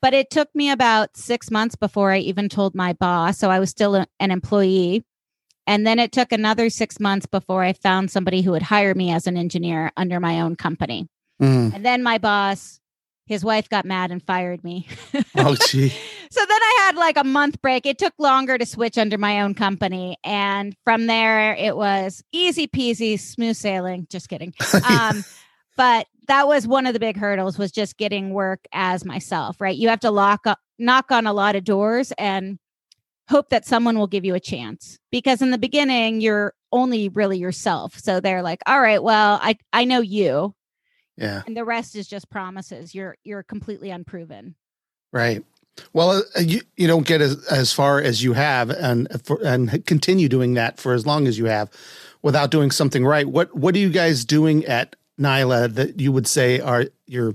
But 0.00 0.14
it 0.14 0.30
took 0.30 0.48
me 0.54 0.70
about 0.70 1.16
six 1.16 1.50
months 1.50 1.76
before 1.76 2.12
I 2.12 2.18
even 2.18 2.48
told 2.48 2.74
my 2.74 2.94
boss. 2.94 3.38
So 3.38 3.50
I 3.50 3.60
was 3.60 3.70
still 3.70 3.94
a, 3.94 4.06
an 4.18 4.30
employee. 4.30 5.04
And 5.66 5.86
then 5.86 5.98
it 5.98 6.12
took 6.12 6.32
another 6.32 6.70
six 6.70 7.00
months 7.00 7.26
before 7.26 7.62
I 7.62 7.72
found 7.72 8.10
somebody 8.10 8.42
who 8.42 8.52
would 8.52 8.62
hire 8.62 8.94
me 8.94 9.12
as 9.12 9.26
an 9.26 9.36
engineer 9.36 9.90
under 9.96 10.20
my 10.20 10.40
own 10.40 10.56
company. 10.56 11.08
Mm. 11.40 11.74
And 11.74 11.84
then 11.84 12.02
my 12.02 12.18
boss 12.18 12.80
his 13.26 13.44
wife 13.44 13.68
got 13.68 13.84
mad 13.84 14.10
and 14.10 14.22
fired 14.22 14.62
me. 14.62 14.86
oh, 15.36 15.56
gee. 15.68 15.88
so 15.88 16.40
then 16.40 16.62
I 16.62 16.82
had 16.82 16.96
like 16.96 17.16
a 17.16 17.24
month 17.24 17.60
break. 17.60 17.84
It 17.84 17.98
took 17.98 18.14
longer 18.18 18.56
to 18.56 18.64
switch 18.64 18.96
under 18.96 19.18
my 19.18 19.40
own 19.40 19.54
company. 19.54 20.16
And 20.22 20.76
from 20.84 21.06
there, 21.06 21.54
it 21.54 21.76
was 21.76 22.22
easy 22.32 22.68
peasy, 22.68 23.18
smooth 23.18 23.56
sailing. 23.56 24.06
Just 24.10 24.28
kidding. 24.28 24.54
Um, 24.88 25.24
but 25.76 26.06
that 26.28 26.46
was 26.46 26.66
one 26.66 26.86
of 26.86 26.92
the 26.92 27.00
big 27.00 27.16
hurdles 27.16 27.58
was 27.58 27.72
just 27.72 27.96
getting 27.96 28.30
work 28.30 28.60
as 28.72 29.04
myself, 29.04 29.60
right? 29.60 29.76
You 29.76 29.88
have 29.88 30.00
to 30.00 30.10
lock 30.10 30.46
up, 30.46 30.58
knock 30.78 31.10
on 31.10 31.26
a 31.26 31.32
lot 31.32 31.56
of 31.56 31.64
doors 31.64 32.12
and 32.18 32.58
hope 33.28 33.48
that 33.50 33.64
someone 33.64 33.98
will 33.98 34.06
give 34.06 34.24
you 34.24 34.34
a 34.34 34.40
chance 34.40 34.98
because 35.10 35.42
in 35.42 35.50
the 35.50 35.58
beginning 35.58 36.20
you're 36.20 36.54
only 36.72 37.08
really 37.08 37.38
yourself 37.38 37.98
so 37.98 38.20
they're 38.20 38.42
like 38.42 38.60
all 38.66 38.80
right 38.80 39.02
well 39.02 39.38
i 39.42 39.56
i 39.72 39.84
know 39.84 40.00
you 40.00 40.54
yeah. 41.16 41.42
And 41.46 41.56
the 41.56 41.64
rest 41.64 41.96
is 41.96 42.06
just 42.06 42.30
promises. 42.30 42.94
You're 42.94 43.16
you're 43.24 43.42
completely 43.42 43.90
unproven. 43.90 44.54
Right. 45.12 45.44
Well, 45.92 46.22
uh, 46.36 46.40
you 46.40 46.60
you 46.76 46.86
don't 46.86 47.06
get 47.06 47.20
as 47.20 47.44
as 47.46 47.72
far 47.72 48.00
as 48.00 48.22
you 48.22 48.34
have, 48.34 48.70
and 48.70 49.08
for, 49.24 49.40
and 49.42 49.84
continue 49.86 50.28
doing 50.28 50.54
that 50.54 50.78
for 50.78 50.92
as 50.92 51.06
long 51.06 51.26
as 51.26 51.38
you 51.38 51.46
have, 51.46 51.70
without 52.22 52.50
doing 52.50 52.70
something 52.70 53.04
right. 53.04 53.26
What 53.26 53.54
what 53.54 53.74
are 53.74 53.78
you 53.78 53.90
guys 53.90 54.24
doing 54.24 54.64
at 54.66 54.96
Nyla 55.18 55.74
that 55.74 56.00
you 56.00 56.12
would 56.12 56.26
say 56.26 56.60
are 56.60 56.86
you're 57.06 57.34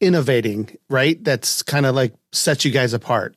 innovating? 0.00 0.76
Right. 0.88 1.22
That's 1.22 1.62
kind 1.62 1.86
of 1.86 1.94
like 1.94 2.14
sets 2.32 2.64
you 2.64 2.70
guys 2.70 2.92
apart. 2.92 3.36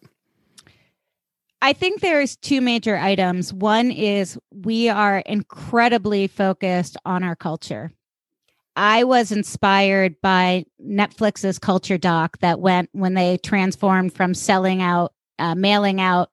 I 1.63 1.71
think 1.71 2.01
there's 2.01 2.35
two 2.35 2.59
major 2.59 2.97
items. 2.97 3.53
One 3.53 3.89
is 3.89 4.37
we 4.51 4.89
are 4.89 5.19
incredibly 5.19 6.27
focused 6.27 6.97
on 7.05 7.23
our 7.23 7.37
culture. 7.37 7.89
I 8.75 9.05
was 9.05 9.31
inspired 9.31 10.19
by 10.19 10.65
Netflix's 10.85 11.59
culture 11.59 11.97
doc 11.97 12.37
that 12.39 12.59
went 12.59 12.89
when 12.91 13.13
they 13.13 13.37
transformed 13.37 14.13
from 14.13 14.33
selling 14.33 14.81
out, 14.81 15.13
uh, 15.39 15.55
mailing 15.55 16.01
out 16.01 16.31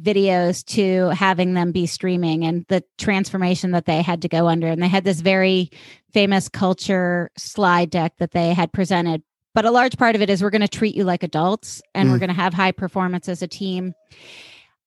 videos 0.00 0.64
to 0.64 1.14
having 1.14 1.54
them 1.54 1.70
be 1.70 1.86
streaming 1.86 2.44
and 2.44 2.66
the 2.68 2.82
transformation 2.98 3.70
that 3.70 3.86
they 3.86 4.02
had 4.02 4.22
to 4.22 4.28
go 4.28 4.48
under. 4.48 4.66
And 4.66 4.82
they 4.82 4.88
had 4.88 5.04
this 5.04 5.20
very 5.20 5.70
famous 6.12 6.48
culture 6.48 7.30
slide 7.38 7.90
deck 7.90 8.16
that 8.18 8.32
they 8.32 8.52
had 8.52 8.72
presented. 8.72 9.22
But 9.54 9.64
a 9.64 9.70
large 9.70 9.96
part 9.96 10.14
of 10.16 10.22
it 10.22 10.30
is 10.30 10.42
we're 10.42 10.50
going 10.50 10.60
to 10.62 10.68
treat 10.68 10.94
you 10.94 11.04
like 11.04 11.22
adults 11.22 11.80
and 11.94 12.08
mm. 12.08 12.12
we're 12.12 12.18
going 12.18 12.28
to 12.28 12.34
have 12.34 12.54
high 12.54 12.72
performance 12.72 13.28
as 13.28 13.42
a 13.42 13.46
team. 13.48 13.94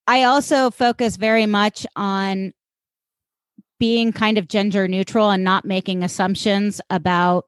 I 0.07 0.24
also 0.24 0.71
focus 0.71 1.17
very 1.17 1.45
much 1.45 1.86
on 1.95 2.53
being 3.79 4.12
kind 4.12 4.38
of 4.38 4.47
gender 4.47 4.88
neutral 4.88 5.29
and 5.29 5.43
not 5.43 5.65
making 5.65 6.03
assumptions 6.03 6.81
about 6.89 7.45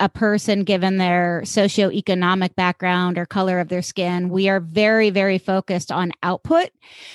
a 0.00 0.08
person 0.08 0.64
given 0.64 0.96
their 0.96 1.42
socioeconomic 1.44 2.54
background 2.56 3.16
or 3.16 3.26
color 3.26 3.60
of 3.60 3.68
their 3.68 3.82
skin. 3.82 4.28
We 4.28 4.48
are 4.48 4.58
very, 4.58 5.10
very 5.10 5.38
focused 5.38 5.92
on 5.92 6.12
output. 6.22 6.70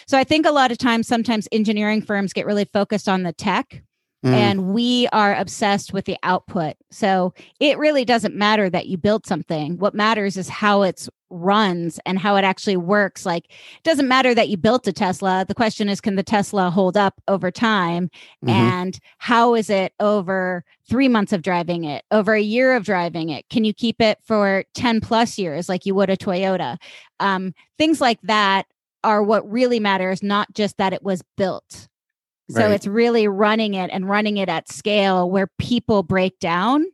So 0.08 0.18
I 0.18 0.24
think 0.24 0.46
a 0.46 0.52
lot 0.52 0.72
of 0.72 0.78
times, 0.78 1.08
sometimes 1.08 1.48
engineering 1.52 2.02
firms 2.02 2.32
get 2.32 2.46
really 2.46 2.66
focused 2.66 3.10
on 3.10 3.24
the 3.24 3.34
tech. 3.34 3.84
Mm. 4.24 4.34
And 4.34 4.74
we 4.74 5.08
are 5.14 5.36
obsessed 5.36 5.94
with 5.94 6.06
the 6.06 6.18
output. 6.24 6.76
So 6.92 7.34
it 7.60 7.78
really 7.78 8.04
doesn't 8.04 8.36
matter 8.36 8.70
that 8.70 8.88
you 8.88 8.98
build 8.98 9.26
something. 9.26 9.78
What 9.78 9.94
matters 9.94 10.36
is 10.36 10.50
how 10.50 10.82
it's 10.82 11.10
runs 11.30 12.00
and 12.06 12.20
how 12.20 12.36
it 12.36 12.44
actually 12.44 12.78
works. 12.78 13.26
Like, 13.26 13.46
it 13.46 13.84
doesn't 13.84 14.08
matter 14.08 14.34
that 14.34 14.50
you 14.50 14.58
built 14.58 14.88
a 14.88 14.94
Tesla. 14.94 15.46
The 15.48 15.56
question 15.56 15.88
is, 15.88 16.02
can 16.02 16.16
the 16.16 16.24
Tesla 16.24 16.70
hold 16.70 16.98
up 16.98 17.22
over 17.28 17.52
time? 17.52 18.10
Mm-hmm. 18.44 18.50
And 18.50 19.00
how 19.20 19.56
is 19.56 19.70
it 19.70 19.94
over 20.00 20.64
three 20.90 21.08
months 21.08 21.32
of 21.32 21.42
driving 21.42 21.84
it, 21.84 22.04
over 22.12 22.34
a 22.34 22.42
year 22.42 22.76
of 22.76 22.84
driving 22.84 23.30
it? 23.30 23.48
Can 23.50 23.64
you 23.64 23.74
keep 23.74 24.02
it 24.02 24.18
for 24.24 24.66
10 24.74 25.02
plus 25.02 25.38
years 25.38 25.70
like 25.70 25.86
you 25.86 25.96
would 25.96 26.10
a 26.10 26.18
Toyota? 26.18 26.78
Um, 27.20 27.54
things 27.78 28.02
like 28.02 28.22
that 28.24 28.66
are 29.04 29.24
what 29.24 29.50
really 29.50 29.80
matters, 29.80 30.22
not 30.22 30.54
just 30.54 30.78
that 30.78 30.94
it 30.94 31.04
was 31.04 31.22
built. 31.38 31.89
So 32.50 32.62
right. 32.62 32.72
it's 32.72 32.88
really 32.88 33.28
running 33.28 33.76
it 33.76 33.90
and 33.94 34.10
running 34.10 34.38
it 34.38 34.50
at 34.50 34.70
scale 34.70 35.30
where 35.30 35.48
people 35.60 36.04
break 36.04 36.40
down. 36.40 36.86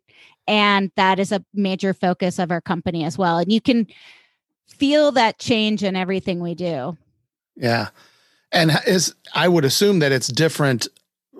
And 0.48 0.92
that 0.96 1.20
is 1.20 1.32
a 1.32 1.44
major 1.54 1.94
focus 1.94 2.40
of 2.40 2.52
our 2.52 2.62
company 2.62 3.04
as 3.04 3.18
well. 3.18 3.38
And 3.38 3.52
you 3.52 3.62
can 3.62 3.88
feel 4.68 5.12
that 5.14 5.40
change 5.40 5.84
in 5.84 5.96
everything 5.96 6.40
we 6.40 6.56
do. 6.56 6.98
Yeah. 7.56 7.90
And 8.52 8.72
is 8.86 9.16
I 9.34 9.48
would 9.48 9.66
assume 9.66 10.00
that 10.00 10.12
it's 10.12 10.28
different 10.28 10.88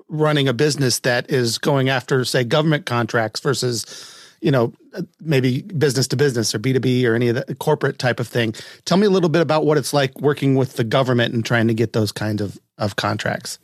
running 0.08 0.48
a 0.48 0.54
business 0.54 1.00
that 1.00 1.30
is 1.30 1.58
going 1.58 1.90
after 1.90 2.24
say 2.26 2.44
government 2.44 2.86
contracts 2.86 3.40
versus 3.40 4.12
you 4.42 4.52
know 4.52 4.72
uh, 4.94 5.02
maybe 5.20 5.64
business 5.64 6.08
to 6.08 6.16
business 6.16 6.54
or 6.54 6.60
b2b 6.60 7.04
or 7.06 7.16
any 7.16 7.30
of 7.30 7.36
the 7.36 7.56
corporate 7.56 7.98
type 7.98 8.20
of 8.20 8.28
thing 8.28 8.54
tell 8.86 8.98
me 8.98 9.08
a 9.08 9.10
little 9.10 9.30
bit 9.30 9.42
about 9.42 9.66
what 9.66 9.78
it's 9.80 9.94
like 9.94 10.20
working 10.22 10.56
with 10.56 10.76
the 10.76 10.84
government 10.84 11.34
and 11.34 11.44
trying 11.44 11.68
to 11.68 11.74
get 11.74 11.94
those 11.94 12.12
kinds 12.12 12.40
of, 12.40 12.60
of 12.78 12.96
contracts 12.98 13.58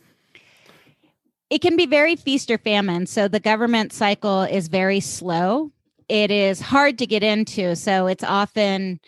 it 1.52 1.60
can 1.60 1.76
be 1.76 1.84
very 1.84 2.16
feast 2.16 2.50
or 2.50 2.56
famine. 2.56 3.04
So 3.04 3.28
the 3.28 3.38
government 3.38 3.92
cycle 3.92 4.40
is 4.40 4.68
very 4.68 5.00
slow. 5.00 5.70
It 6.08 6.30
is 6.30 6.62
hard 6.62 6.96
to 6.96 7.06
get 7.06 7.22
into. 7.22 7.76
So 7.76 8.06
it's 8.06 8.24
often, 8.24 8.98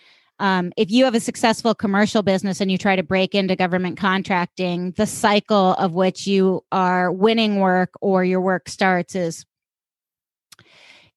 um, 0.41 0.71
if 0.77 0.91
you 0.91 1.07
have 1.07 1.15
a 1.15 1.21
successful 1.21 1.75
commercial 1.75 2.23
business 2.23 2.61
and 2.61 2.71
you 2.71 2.77
try 2.77 2.97
to 2.97 3.03
break 3.03 3.35
into 3.35 3.57
government 3.57 3.97
contracting, 3.97 4.91
the 4.99 5.07
cycle 5.07 5.73
of 5.73 5.93
which 5.95 6.27
you 6.27 6.63
are 6.71 7.11
winning 7.11 7.61
work 7.61 7.95
or 8.03 8.23
your 8.23 8.43
work 8.43 8.69
starts 8.69 9.15
is 9.15 9.47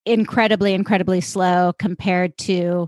incredibly, 0.05 0.74
incredibly 0.74 1.19
slow 1.19 1.74
compared 1.77 2.38
to 2.38 2.88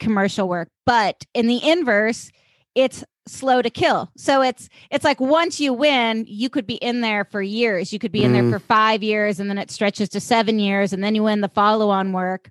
commercial 0.00 0.48
work. 0.48 0.70
But 0.86 1.26
in 1.34 1.46
the 1.46 1.62
inverse, 1.62 2.30
it's 2.78 3.04
slow 3.26 3.60
to 3.60 3.70
kill. 3.70 4.10
So 4.16 4.40
it's 4.40 4.68
it's 4.90 5.04
like 5.04 5.20
once 5.20 5.60
you 5.60 5.72
win, 5.72 6.24
you 6.28 6.48
could 6.48 6.66
be 6.66 6.76
in 6.76 7.00
there 7.00 7.24
for 7.24 7.42
years. 7.42 7.92
You 7.92 7.98
could 7.98 8.12
be 8.12 8.22
in 8.22 8.32
mm. 8.32 8.34
there 8.34 8.58
for 8.58 8.64
5 8.64 9.02
years 9.02 9.40
and 9.40 9.50
then 9.50 9.58
it 9.58 9.70
stretches 9.70 10.08
to 10.10 10.20
7 10.20 10.58
years 10.58 10.92
and 10.92 11.02
then 11.02 11.14
you 11.14 11.24
win 11.24 11.40
the 11.40 11.48
follow-on 11.48 12.12
work. 12.12 12.50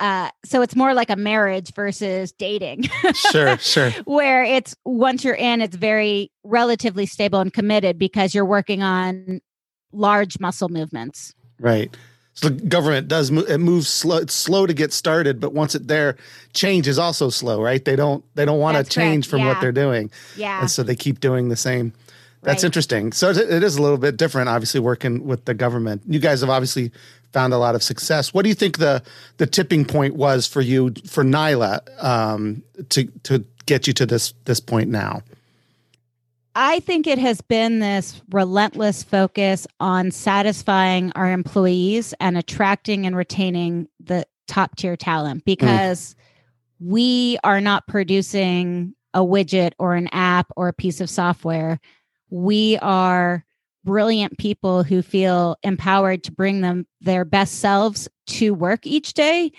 Uh, 0.00 0.30
so 0.44 0.62
it's 0.62 0.74
more 0.74 0.94
like 0.94 1.10
a 1.10 1.16
marriage 1.16 1.72
versus 1.74 2.32
dating. 2.32 2.82
sure, 3.14 3.58
sure. 3.58 3.90
Where 4.04 4.42
it's 4.42 4.74
once 4.84 5.22
you're 5.22 5.34
in, 5.34 5.60
it's 5.60 5.76
very 5.76 6.32
relatively 6.42 7.06
stable 7.06 7.38
and 7.38 7.52
committed 7.52 7.98
because 7.98 8.34
you're 8.34 8.44
working 8.44 8.82
on 8.82 9.40
large 9.92 10.40
muscle 10.40 10.70
movements. 10.70 11.34
Right. 11.60 11.94
So 12.34 12.48
the 12.48 12.64
government 12.66 13.08
does 13.08 13.30
move, 13.30 13.48
it 13.48 13.58
moves 13.58 13.88
slow. 13.88 14.16
It's 14.16 14.34
slow 14.34 14.66
to 14.66 14.72
get 14.72 14.92
started, 14.92 15.38
but 15.38 15.52
once 15.52 15.74
it 15.74 15.86
there, 15.86 16.16
change 16.54 16.88
is 16.88 16.98
also 16.98 17.28
slow, 17.28 17.60
right? 17.60 17.84
They 17.84 17.96
don't 17.96 18.24
they 18.34 18.44
don't 18.44 18.58
want 18.58 18.78
to 18.78 18.84
change 18.84 19.24
correct. 19.24 19.30
from 19.30 19.40
yeah. 19.40 19.48
what 19.48 19.60
they're 19.60 19.72
doing, 19.72 20.10
yeah. 20.36 20.60
And 20.60 20.70
so 20.70 20.82
they 20.82 20.96
keep 20.96 21.20
doing 21.20 21.48
the 21.50 21.56
same. 21.56 21.92
That's 22.42 22.62
right. 22.62 22.68
interesting. 22.68 23.12
So 23.12 23.30
it 23.30 23.62
is 23.62 23.76
a 23.76 23.82
little 23.82 23.98
bit 23.98 24.16
different, 24.16 24.48
obviously, 24.48 24.80
working 24.80 25.26
with 25.26 25.44
the 25.44 25.54
government. 25.54 26.02
You 26.08 26.18
guys 26.18 26.40
have 26.40 26.50
obviously 26.50 26.90
found 27.32 27.52
a 27.52 27.58
lot 27.58 27.74
of 27.74 27.82
success. 27.82 28.34
What 28.34 28.42
do 28.42 28.48
you 28.48 28.54
think 28.54 28.78
the 28.78 29.02
the 29.36 29.46
tipping 29.46 29.84
point 29.84 30.16
was 30.16 30.46
for 30.46 30.60
you 30.60 30.92
for 31.06 31.24
Nyla 31.24 31.80
um, 32.02 32.62
to 32.88 33.04
to 33.24 33.44
get 33.66 33.86
you 33.86 33.92
to 33.92 34.06
this 34.06 34.32
this 34.44 34.58
point 34.58 34.90
now? 34.90 35.22
I 36.54 36.80
think 36.80 37.06
it 37.06 37.18
has 37.18 37.40
been 37.40 37.78
this 37.78 38.20
relentless 38.30 39.02
focus 39.02 39.66
on 39.80 40.10
satisfying 40.10 41.12
our 41.14 41.30
employees 41.30 42.12
and 42.20 42.36
attracting 42.36 43.06
and 43.06 43.16
retaining 43.16 43.88
the 44.00 44.26
top 44.46 44.76
tier 44.76 44.96
talent 44.96 45.42
mm. 45.42 45.44
because 45.44 46.14
mm. 46.14 46.16
we 46.90 47.38
are 47.42 47.60
not 47.60 47.86
producing 47.86 48.94
a 49.14 49.20
widget 49.20 49.72
or 49.78 49.94
an 49.94 50.08
app 50.12 50.46
or 50.56 50.68
a 50.68 50.72
piece 50.72 51.00
of 51.00 51.08
software. 51.08 51.80
We 52.30 52.78
are 52.78 53.44
brilliant 53.84 54.38
people 54.38 54.82
who 54.82 55.02
feel 55.02 55.56
empowered 55.62 56.24
to 56.24 56.32
bring 56.32 56.60
them 56.60 56.86
their 57.00 57.24
best 57.24 57.60
selves 57.60 58.08
to 58.26 58.54
work 58.54 58.86
each 58.86 59.14
day 59.14 59.52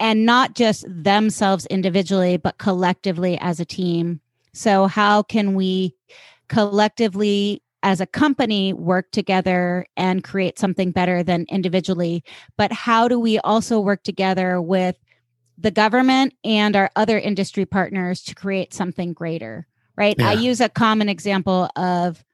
and 0.00 0.26
not 0.26 0.54
just 0.54 0.84
themselves 0.88 1.66
individually, 1.66 2.36
but 2.36 2.58
collectively 2.58 3.38
as 3.40 3.60
a 3.60 3.64
team 3.64 4.20
so, 4.58 4.88
how 4.88 5.22
can 5.22 5.54
we 5.54 5.94
collectively 6.48 7.62
as 7.84 8.00
a 8.00 8.06
company 8.06 8.72
work 8.72 9.10
together 9.12 9.86
and 9.96 10.24
create 10.24 10.58
something 10.58 10.90
better 10.90 11.22
than 11.22 11.46
individually? 11.48 12.24
But 12.56 12.72
how 12.72 13.06
do 13.06 13.20
we 13.20 13.38
also 13.38 13.78
work 13.78 14.02
together 14.02 14.60
with 14.60 14.96
the 15.56 15.70
government 15.70 16.34
and 16.42 16.74
our 16.74 16.90
other 16.96 17.18
industry 17.20 17.66
partners 17.66 18.22
to 18.22 18.34
create 18.34 18.74
something 18.74 19.12
greater? 19.12 19.68
Right. 19.96 20.16
Yeah. 20.18 20.30
I 20.30 20.32
use 20.32 20.60
a 20.60 20.68
common 20.68 21.08
example 21.08 21.68
of 21.76 22.24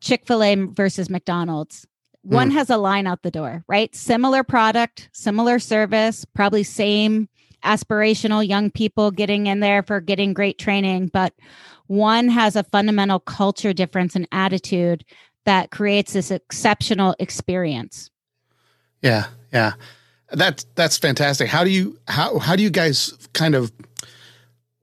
Chick 0.00 0.26
fil 0.26 0.42
A 0.42 0.56
versus 0.56 1.08
McDonald's. 1.08 1.86
One 2.22 2.50
mm. 2.50 2.54
has 2.54 2.70
a 2.70 2.76
line 2.76 3.06
out 3.06 3.22
the 3.22 3.30
door, 3.30 3.64
right? 3.68 3.94
Similar 3.94 4.42
product, 4.42 5.10
similar 5.12 5.60
service, 5.60 6.24
probably 6.24 6.64
same 6.64 7.28
aspirational 7.64 8.46
young 8.46 8.70
people 8.70 9.10
getting 9.10 9.46
in 9.46 9.60
there 9.60 9.82
for 9.82 10.00
getting 10.00 10.32
great 10.32 10.58
training, 10.58 11.08
but 11.12 11.34
one 11.86 12.28
has 12.28 12.56
a 12.56 12.64
fundamental 12.64 13.20
culture 13.20 13.72
difference 13.72 14.14
and 14.14 14.26
attitude 14.32 15.04
that 15.44 15.70
creates 15.70 16.12
this 16.12 16.30
exceptional 16.30 17.14
experience. 17.18 18.10
Yeah, 19.00 19.26
yeah. 19.52 19.72
That's 20.30 20.64
that's 20.74 20.96
fantastic. 20.96 21.48
How 21.48 21.64
do 21.64 21.70
you 21.70 21.98
how 22.08 22.38
how 22.38 22.56
do 22.56 22.62
you 22.62 22.70
guys 22.70 23.12
kind 23.34 23.54
of 23.54 23.70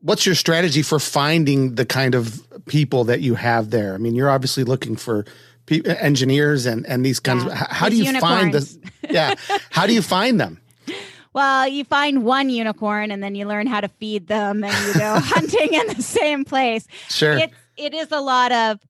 what's 0.02 0.26
your 0.26 0.36
strategy 0.36 0.82
for 0.82 1.00
finding 1.00 1.76
the 1.76 1.86
kind 1.86 2.14
of 2.14 2.42
people 2.68 3.06
that 3.06 3.22
you 3.22 3.36
have 3.36 3.72
there? 3.72 3.96
I 3.96 3.98
mean, 3.98 4.14
you're 4.14 4.30
obviously 4.30 4.64
looking 4.64 4.96
for 4.96 5.26
engineers 5.86 6.66
and 6.66 6.86
and 6.88 7.06
these 7.06 7.20
kinds 7.20 7.44
yeah, 7.46 7.52
of 7.52 7.58
how 7.70 7.90
do 7.90 7.96
you 7.96 8.04
unicorns. 8.04 8.42
find 8.42 8.54
the 8.54 8.92
yeah 9.10 9.36
how 9.70 9.86
do 9.86 9.94
you 9.94 10.02
find 10.02 10.40
them 10.40 10.60
well, 11.40 11.70
you 11.70 11.86
find 11.86 12.26
one 12.26 12.50
unicorn 12.50 13.12
and 13.12 13.24
then 13.24 13.34
you 13.34 13.48
learn 13.48 13.66
how 13.66 13.80
to 13.80 13.88
feed 13.88 14.28
them 14.28 14.62
and 14.62 14.88
you 14.88 14.94
go 15.00 15.20
hunting 15.24 15.74
in 15.74 15.88
the 15.88 16.04
same 16.04 16.44
place. 16.44 16.86
Sure. 17.08 17.38
It's, 17.38 17.54
it 17.78 17.94
is 17.94 18.12
a 18.12 18.20
lot 18.20 18.52
of 18.52 18.82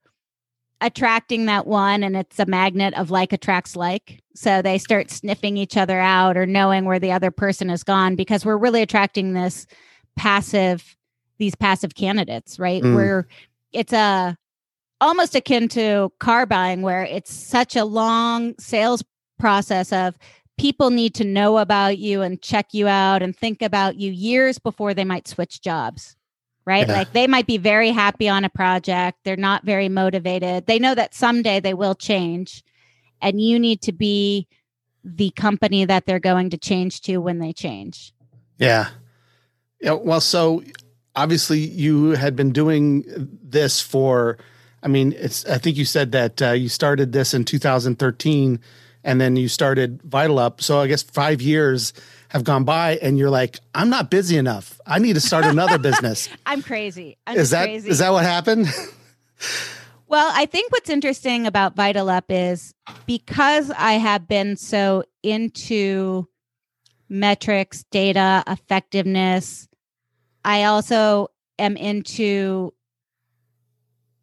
attracting 0.82 1.46
that 1.46 1.68
one 1.68 2.02
and 2.02 2.18
it's 2.18 2.40
a 2.40 2.48
magnet 2.48 2.96
of 2.96 3.12
like 3.12 3.34
attracts 3.34 3.76
like. 3.76 4.24
So 4.34 4.64
they 4.64 4.80
start 4.80 5.12
sniffing 5.12 5.58
each 5.58 5.78
other 5.78 6.00
out 6.00 6.38
or 6.38 6.48
knowing 6.48 6.86
where 6.86 6.98
the 6.98 7.12
other 7.12 7.30
person 7.30 7.70
has 7.70 7.84
gone 7.84 8.16
because 8.16 8.44
we're 8.44 8.58
really 8.58 8.82
attracting 8.82 9.34
this 9.34 9.68
passive 10.16 10.96
these 11.38 11.54
passive 11.54 11.94
candidates, 11.94 12.58
right? 12.58 12.82
Mm. 12.82 12.96
Where 12.96 13.28
it's 13.72 13.94
a 13.94 14.36
almost 15.00 15.36
akin 15.36 15.68
to 15.70 16.12
car 16.20 16.48
buying 16.48 16.82
where 16.82 17.04
it's 17.04 17.32
such 17.32 17.76
a 17.76 17.86
long 17.86 18.56
sales 18.58 19.04
process 19.38 19.94
of 19.94 20.16
people 20.60 20.90
need 20.90 21.16
to 21.16 21.24
know 21.24 21.58
about 21.58 21.98
you 21.98 22.22
and 22.22 22.42
check 22.42 22.74
you 22.74 22.88
out 22.88 23.22
and 23.22 23.36
think 23.36 23.62
about 23.62 23.96
you 23.96 24.12
years 24.12 24.60
before 24.60 24.94
they 24.94 25.06
might 25.06 25.28
switch 25.28 25.62
jobs 25.62 26.16
right? 26.66 26.88
Yeah. 26.88 26.98
like 27.00 27.14
they 27.14 27.26
might 27.26 27.48
be 27.48 27.58
very 27.58 27.90
happy 27.90 28.30
on 28.30 28.46
a 28.46 28.50
project. 28.50 29.18
They're 29.24 29.36
not 29.36 29.66
very 29.66 29.90
motivated. 29.90 30.68
They 30.68 30.78
know 30.78 30.94
that 30.94 31.16
someday 31.16 31.60
they 31.60 31.74
will 31.74 31.96
change 31.96 32.64
and 33.24 33.42
you 33.42 33.60
need 33.60 33.82
to 33.84 33.92
be 33.92 34.48
the 35.04 35.32
company 35.32 35.84
that 35.86 36.06
they're 36.06 36.20
going 36.20 36.52
to 36.52 36.58
change 36.60 37.02
to 37.02 37.18
when 37.18 37.40
they 37.40 37.54
change. 37.54 38.14
Yeah. 38.60 38.90
Yeah 38.90 39.94
well 39.94 40.22
so 40.22 40.62
obviously 41.16 41.60
you 41.60 42.12
had 42.12 42.36
been 42.36 42.52
doing 42.52 43.06
this 43.42 43.82
for 43.82 44.38
i 44.84 44.88
mean 44.88 45.14
it's 45.18 45.46
i 45.46 45.58
think 45.58 45.78
you 45.78 45.86
said 45.86 46.12
that 46.12 46.42
uh, 46.42 46.52
you 46.52 46.68
started 46.70 47.14
this 47.14 47.34
in 47.34 47.46
2013 47.46 48.60
and 49.04 49.20
then 49.20 49.36
you 49.36 49.48
started 49.48 50.02
Vital 50.04 50.40
Up. 50.40 50.62
So 50.62 50.80
I 50.80 50.88
guess 50.88 51.04
five 51.04 51.42
years 51.42 51.94
have 52.30 52.44
gone 52.44 52.64
by, 52.64 52.98
and 52.98 53.18
you're 53.18 53.30
like, 53.30 53.60
I'm 53.74 53.90
not 53.90 54.12
busy 54.12 54.38
enough. 54.38 54.80
I 54.86 55.00
need 55.00 55.14
to 55.14 55.22
start 55.22 55.46
another 55.46 55.78
business. 55.80 56.30
I'm 56.46 56.62
crazy. 56.62 57.18
I'm 57.26 57.38
is 57.38 57.50
that 57.52 57.66
crazy. 57.66 57.90
is 57.90 58.00
that 58.00 58.12
what 58.12 58.24
happened? 58.24 58.68
well, 60.08 60.32
I 60.34 60.46
think 60.46 60.72
what's 60.72 60.90
interesting 60.90 61.48
about 61.48 61.76
Vital 61.76 62.10
Up 62.10 62.26
is 62.30 62.74
because 63.06 63.72
I 63.72 63.94
have 63.94 64.28
been 64.28 64.58
so 64.58 65.04
into 65.24 66.28
metrics, 67.10 67.84
data, 67.92 68.44
effectiveness. 68.48 69.68
I 70.46 70.66
also 70.66 71.30
am 71.58 71.76
into 71.76 72.74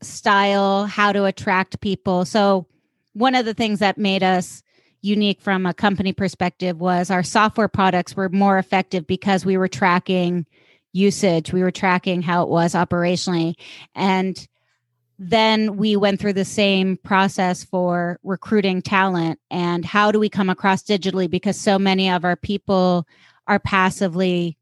style, 0.00 0.86
how 0.86 1.12
to 1.12 1.24
attract 1.24 1.80
people. 1.80 2.24
So 2.24 2.66
one 3.12 3.34
of 3.34 3.44
the 3.44 3.54
things 3.54 3.80
that 3.80 3.98
made 3.98 4.22
us 4.22 4.62
unique 5.06 5.40
from 5.40 5.64
a 5.64 5.74
company 5.74 6.12
perspective 6.12 6.80
was 6.80 7.10
our 7.10 7.22
software 7.22 7.68
products 7.68 8.16
were 8.16 8.28
more 8.28 8.58
effective 8.58 9.06
because 9.06 9.46
we 9.46 9.56
were 9.56 9.68
tracking 9.68 10.46
usage, 10.92 11.52
we 11.52 11.62
were 11.62 11.70
tracking 11.70 12.22
how 12.22 12.42
it 12.42 12.48
was 12.48 12.74
operationally. 12.74 13.54
And 13.94 14.46
then 15.18 15.76
we 15.76 15.96
went 15.96 16.20
through 16.20 16.34
the 16.34 16.44
same 16.44 16.98
process 16.98 17.64
for 17.64 18.18
recruiting 18.22 18.82
talent. 18.82 19.38
And 19.50 19.84
how 19.84 20.10
do 20.12 20.18
we 20.18 20.28
come 20.28 20.50
across 20.50 20.82
digitally? 20.82 21.30
Because 21.30 21.58
so 21.58 21.78
many 21.78 22.10
of 22.10 22.24
our 22.24 22.36
people 22.36 23.06
are 23.46 23.58
passively 23.58 24.58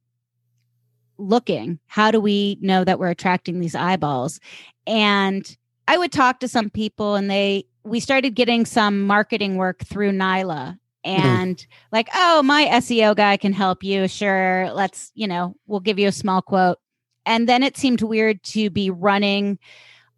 looking. 1.18 1.78
How 1.86 2.10
do 2.10 2.20
we 2.20 2.58
know 2.60 2.84
that 2.84 2.98
we're 2.98 3.10
attracting 3.10 3.60
these 3.60 3.74
eyeballs? 3.74 4.40
And 4.86 5.56
i 5.86 5.98
would 5.98 6.12
talk 6.12 6.40
to 6.40 6.48
some 6.48 6.70
people 6.70 7.14
and 7.14 7.30
they 7.30 7.66
we 7.84 8.00
started 8.00 8.34
getting 8.34 8.64
some 8.64 9.06
marketing 9.06 9.56
work 9.56 9.84
through 9.84 10.10
nyla 10.10 10.44
mm-hmm. 10.46 10.76
and 11.04 11.56
mm. 11.56 11.66
like 11.92 12.08
oh 12.14 12.42
my 12.42 12.66
seo 12.66 13.14
guy 13.14 13.36
can 13.36 13.52
help 13.52 13.82
you 13.84 14.08
sure 14.08 14.70
let's 14.72 15.12
you 15.14 15.26
know 15.26 15.54
we'll 15.66 15.80
give 15.80 15.98
you 15.98 16.08
a 16.08 16.12
small 16.12 16.42
quote 16.42 16.78
and 17.26 17.48
then 17.48 17.62
it 17.62 17.76
seemed 17.76 18.02
weird 18.02 18.42
to 18.42 18.70
be 18.70 18.90
running 18.90 19.58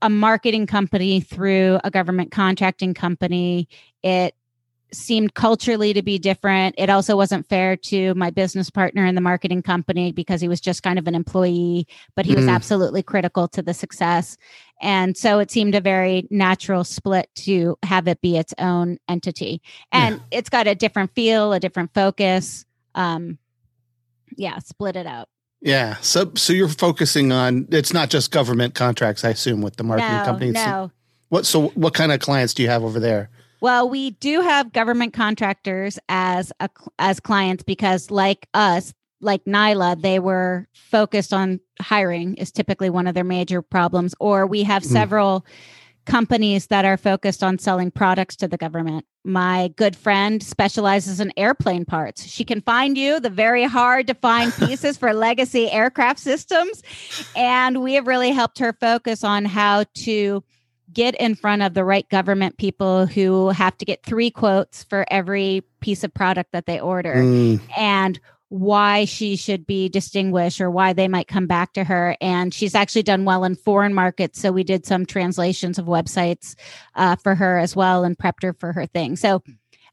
a 0.03 0.11
marketing 0.11 0.67
company 0.67 1.21
through 1.21 1.81
a 1.85 1.91
government 1.91 2.31
contracting 2.31 2.95
company. 2.95 3.69
It 4.03 4.35
seemed 4.93 5.35
culturally 5.35 5.93
to 5.93 6.02
be 6.02 6.19
different. 6.19 6.75
It 6.78 6.90
also 6.90 7.16
wasn't 7.16 7.49
fair 7.49 7.76
to 7.76 8.14
my 8.14 8.31
business 8.31 8.71
partner 8.71 9.05
in 9.05 9.14
the 9.14 9.21
marketing 9.21 9.62
company 9.62 10.12
because 10.12 10.40
he 10.40 10.49
was 10.49 10.61
just 10.61 10.83
kind 10.83 10.99
of 10.99 11.07
an 11.07 11.14
employee, 11.14 11.87
but 12.14 12.26
he 12.26 12.33
mm. 12.33 12.37
was 12.37 12.49
absolutely 12.49 13.02
critical 13.02 13.49
to 13.49 13.62
the 13.62 13.75
success. 13.75 14.37
And 14.81 15.16
so 15.16 15.38
it 15.38 15.50
seemed 15.50 15.75
a 15.75 15.81
very 15.81 16.26
natural 16.31 16.85
split 16.85 17.28
to 17.37 17.78
have 17.83 18.07
it 18.09 18.21
be 18.21 18.37
its 18.37 18.55
own 18.59 18.99
entity. 19.09 19.62
And 19.90 20.16
yeah. 20.16 20.38
it's 20.38 20.50
got 20.50 20.66
a 20.66 20.75
different 20.75 21.14
feel, 21.14 21.52
a 21.52 21.61
different 21.61 21.93
focus. 21.95 22.64
Um, 22.95 23.38
yeah, 24.37 24.59
split 24.59 24.97
it 24.97 25.07
out. 25.07 25.28
Yeah. 25.61 25.97
So 26.00 26.33
so 26.37 26.52
you're 26.52 26.69
focusing 26.69 27.33
on 27.33 27.66
it's 27.71 27.93
not 27.93 28.11
just 28.11 28.31
government 28.31 28.75
contracts, 28.75 29.25
I 29.25 29.31
assume, 29.31 29.62
with 29.62 29.76
the 29.76 29.85
marketing 29.85 30.19
no, 30.19 30.25
companies. 30.25 30.55
No. 30.55 30.93
What 31.28 31.47
so 31.47 31.69
what 31.69 31.95
kind 31.95 32.12
of 32.12 32.21
clients 32.21 32.55
do 32.55 32.62
you 32.62 32.69
have 32.69 32.85
over 32.85 33.00
there? 33.00 33.31
Well, 33.61 33.89
we 33.89 34.11
do 34.11 34.41
have 34.41 34.73
government 34.73 35.13
contractors 35.13 35.99
as 36.09 36.53
a, 36.61 36.69
as 36.99 37.21
clients 37.21 37.63
because 37.63 38.11
like 38.11 38.49
us, 38.55 38.93
like 39.21 39.45
Nyla, 39.45 40.01
they 40.01 40.19
were 40.19 40.69
focused 40.75 41.33
on 41.33 41.61
hiring 41.81 42.35
is 42.35 42.53
typically 42.53 42.91
one 42.91 43.07
of 43.07 43.15
their 43.15 43.25
major 43.25 43.63
problems 43.63 44.15
or 44.21 44.47
we 44.47 44.63
have 44.63 44.83
mm. 44.83 44.87
several 44.87 45.41
mm 45.41 45.47
companies 46.07 46.69
that 46.69 46.85
are 46.85 46.97
focused 46.97 47.43
on 47.43 47.59
selling 47.59 47.91
products 47.91 48.37
to 48.37 48.49
the 48.49 48.57
government. 48.57 49.05
My 49.25 49.73
good 49.77 49.97
friend 49.97 50.43
specializes 50.43 51.21
in 51.21 51.33
airplane 51.37 51.85
parts. 51.85 52.25
She 52.25 52.45
can 52.45 52.61
find 52.63 52.97
you 52.97 53.21
the 53.21 53.29
very 53.29 53.65
hard 53.65 54.07
to 54.07 54.15
find 54.15 54.55
pieces 54.59 54.97
for 54.97 55.13
legacy 55.13 55.71
aircraft 55.71 56.21
systems. 56.21 56.83
And 57.35 57.83
we 57.83 57.95
have 57.95 58.07
really 58.07 58.31
helped 58.31 58.59
her 58.61 58.73
focus 58.73 59.25
on 59.25 59.45
how 59.45 59.85
to 59.95 60.43
get 60.97 61.15
in 61.17 61.35
front 61.35 61.61
of 61.61 61.75
the 61.75 61.85
right 61.85 62.09
government 62.09 62.57
people 62.57 63.05
who 63.05 63.50
have 63.50 63.76
to 63.76 63.85
get 63.85 64.03
three 64.03 64.31
quotes 64.31 64.83
for 64.85 65.05
every 65.11 65.62
piece 65.81 66.03
of 66.03 66.15
product 66.15 66.53
that 66.53 66.65
they 66.65 66.81
order. 66.81 67.17
Mm. 67.17 67.61
And 67.76 68.19
why 68.49 69.05
she 69.05 69.37
should 69.37 69.67
be 69.67 69.91
distinguished 69.91 70.61
or 70.61 70.71
why 70.71 70.95
they 70.95 71.09
might 71.09 71.29
come 71.29 71.47
back 71.47 71.75
to 71.75 71.85
her. 71.85 72.17
And 72.21 72.55
she's 72.55 72.75
actually 72.75 73.03
done 73.03 73.26
well 73.26 73.45
in 73.45 73.57
foreign 73.57 73.93
markets. 73.93 74.41
So 74.41 74.53
we 74.53 74.65
did 74.65 74.87
some 74.87 75.05
translations 75.05 75.79
of 75.79 75.85
websites 75.85 76.55
uh, 76.95 77.17
for 77.17 77.35
her 77.35 77.59
as 77.59 77.76
well 77.76 78.03
and 78.03 78.17
prepped 78.17 78.43
her 78.43 78.55
for 78.55 78.73
her 78.73 78.87
thing. 78.87 79.17
So 79.17 79.43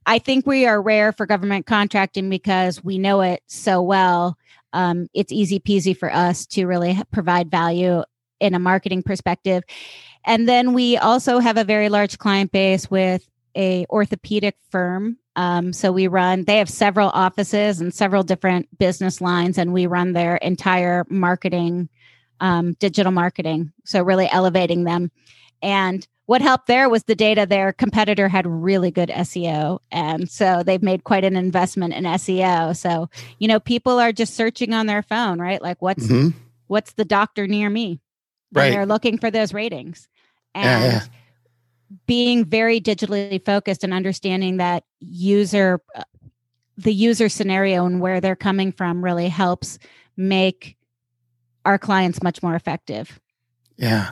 I 0.06 0.20
think 0.20 0.46
we 0.46 0.66
are 0.66 0.82
rare 0.82 1.12
for 1.12 1.26
government 1.26 1.66
contracting 1.66 2.30
because 2.30 2.82
we 2.82 2.98
know 2.98 3.22
it 3.22 3.42
so 3.48 3.82
well. 3.82 4.38
Um, 4.72 5.08
it's 5.14 5.34
easy 5.34 5.60
peasy 5.60 5.98
for 5.98 6.14
us 6.14 6.46
to 6.48 6.66
really 6.66 6.98
provide 7.12 7.52
value 7.52 8.04
in 8.44 8.54
a 8.54 8.60
marketing 8.60 9.04
perspective. 9.04 9.64
And 10.26 10.48
then 10.48 10.74
we 10.74 10.98
also 10.98 11.40
have 11.40 11.58
a 11.58 11.64
very 11.64 11.90
large 11.90 12.18
client 12.18 12.52
base 12.52 12.90
with 12.90 13.28
a 13.56 13.86
orthopedic 13.90 14.56
firm 14.70 15.18
um, 15.36 15.74
so 15.74 15.92
we 15.92 16.08
run, 16.08 16.44
they 16.44 16.58
have 16.58 16.70
several 16.70 17.10
offices 17.10 17.82
and 17.82 17.94
several 17.94 18.24
different 18.24 18.78
business 18.78 19.20
lines, 19.20 19.58
and 19.58 19.74
we 19.74 19.88
run 19.88 20.14
their 20.14 20.38
entire 20.38 21.06
marketing, 21.10 21.90
um, 22.40 22.74
digital 22.74 23.12
marketing. 23.12 23.72
So 23.86 24.04
really 24.04 24.30
elevating 24.30 24.84
them. 24.84 25.12
And 25.62 26.08
what 26.26 26.42
helped 26.42 26.68
there 26.68 26.88
was 26.88 27.04
the 27.04 27.16
data 27.16 27.46
their 27.46 27.74
competitor 27.74 28.28
had 28.28 28.46
really 28.46 28.92
good 28.92 29.10
SEO. 29.10 29.80
And 29.92 30.30
so 30.30 30.62
they've 30.64 30.84
made 30.84 31.04
quite 31.04 31.26
an 31.26 31.36
investment 31.36 31.94
in 31.94 32.04
SEO. 32.04 32.76
So, 32.76 33.10
you 33.40 33.48
know, 33.48 33.60
people 33.60 34.00
are 34.00 34.12
just 34.12 34.36
searching 34.36 34.74
on 34.74 34.86
their 34.86 35.04
phone, 35.04 35.40
right? 35.40 35.62
Like 35.62 35.82
what's 35.82 36.08
mm-hmm. 36.08 36.38
what's 36.68 36.94
the 36.94 37.06
doctor 37.06 37.48
near 37.48 37.70
me? 37.70 38.00
Right. 38.54 38.72
They're 38.72 38.86
looking 38.86 39.18
for 39.18 39.32
those 39.32 39.54
ratings. 39.54 40.08
And 40.56 40.84
yeah, 40.84 40.92
yeah 40.92 41.02
being 42.06 42.46
very 42.46 42.80
digitally 42.82 43.44
focused 43.46 43.84
and 43.84 43.94
understanding 43.94 44.58
that 44.58 44.84
user 45.00 45.82
uh, 45.96 46.04
the 46.78 46.94
user 46.94 47.30
scenario 47.30 47.86
and 47.86 48.02
where 48.02 48.20
they're 48.20 48.36
coming 48.36 48.72
from 48.72 49.04
really 49.04 49.30
helps 49.30 49.78
make 50.18 50.76
our 51.66 51.78
clients 51.78 52.24
much 52.24 52.42
more 52.42 52.56
effective 52.56 53.20
yeah. 53.78 54.12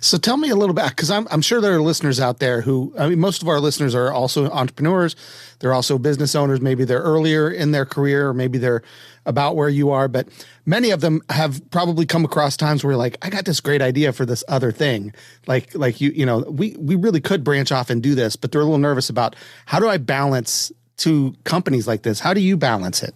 So 0.00 0.18
tell 0.18 0.36
me 0.36 0.50
a 0.50 0.56
little 0.56 0.74
bit 0.74 0.88
because 0.88 1.10
I'm, 1.10 1.28
I'm 1.30 1.40
sure 1.40 1.60
there 1.60 1.74
are 1.74 1.80
listeners 1.80 2.18
out 2.18 2.38
there 2.38 2.60
who 2.60 2.92
i 2.98 3.08
mean 3.08 3.20
most 3.20 3.42
of 3.42 3.48
our 3.48 3.60
listeners 3.60 3.94
are 3.94 4.12
also 4.12 4.50
entrepreneurs. 4.50 5.14
They're 5.60 5.72
also 5.72 5.98
business 5.98 6.34
owners. 6.34 6.60
Maybe 6.60 6.84
they're 6.84 7.02
earlier 7.02 7.48
in 7.50 7.70
their 7.70 7.86
career 7.86 8.28
or 8.28 8.34
maybe 8.34 8.58
they're 8.58 8.82
about 9.24 9.56
where 9.56 9.68
you 9.68 9.90
are 9.90 10.06
but 10.06 10.28
many 10.66 10.90
of 10.90 11.00
them 11.00 11.20
have 11.30 11.60
probably 11.70 12.06
come 12.06 12.24
across 12.24 12.56
times 12.56 12.84
where 12.84 12.96
like 12.96 13.16
i 13.22 13.30
got 13.30 13.44
this 13.44 13.60
great 13.60 13.82
idea 13.82 14.12
for 14.12 14.26
this 14.26 14.44
other 14.48 14.72
thing. 14.72 15.12
Like 15.46 15.74
like 15.74 16.00
you 16.00 16.10
you 16.10 16.26
know 16.26 16.38
we 16.48 16.76
we 16.78 16.94
really 16.94 17.20
could 17.20 17.44
branch 17.44 17.70
off 17.72 17.90
and 17.90 18.02
do 18.02 18.14
this 18.14 18.36
but 18.36 18.52
they're 18.52 18.60
a 18.60 18.64
little 18.64 18.78
nervous 18.78 19.08
about 19.08 19.36
how 19.66 19.78
do 19.78 19.88
i 19.88 19.96
balance 19.98 20.72
two 20.96 21.34
companies 21.44 21.86
like 21.86 22.02
this? 22.02 22.20
How 22.20 22.34
do 22.34 22.40
you 22.40 22.56
balance 22.56 23.02
it 23.02 23.14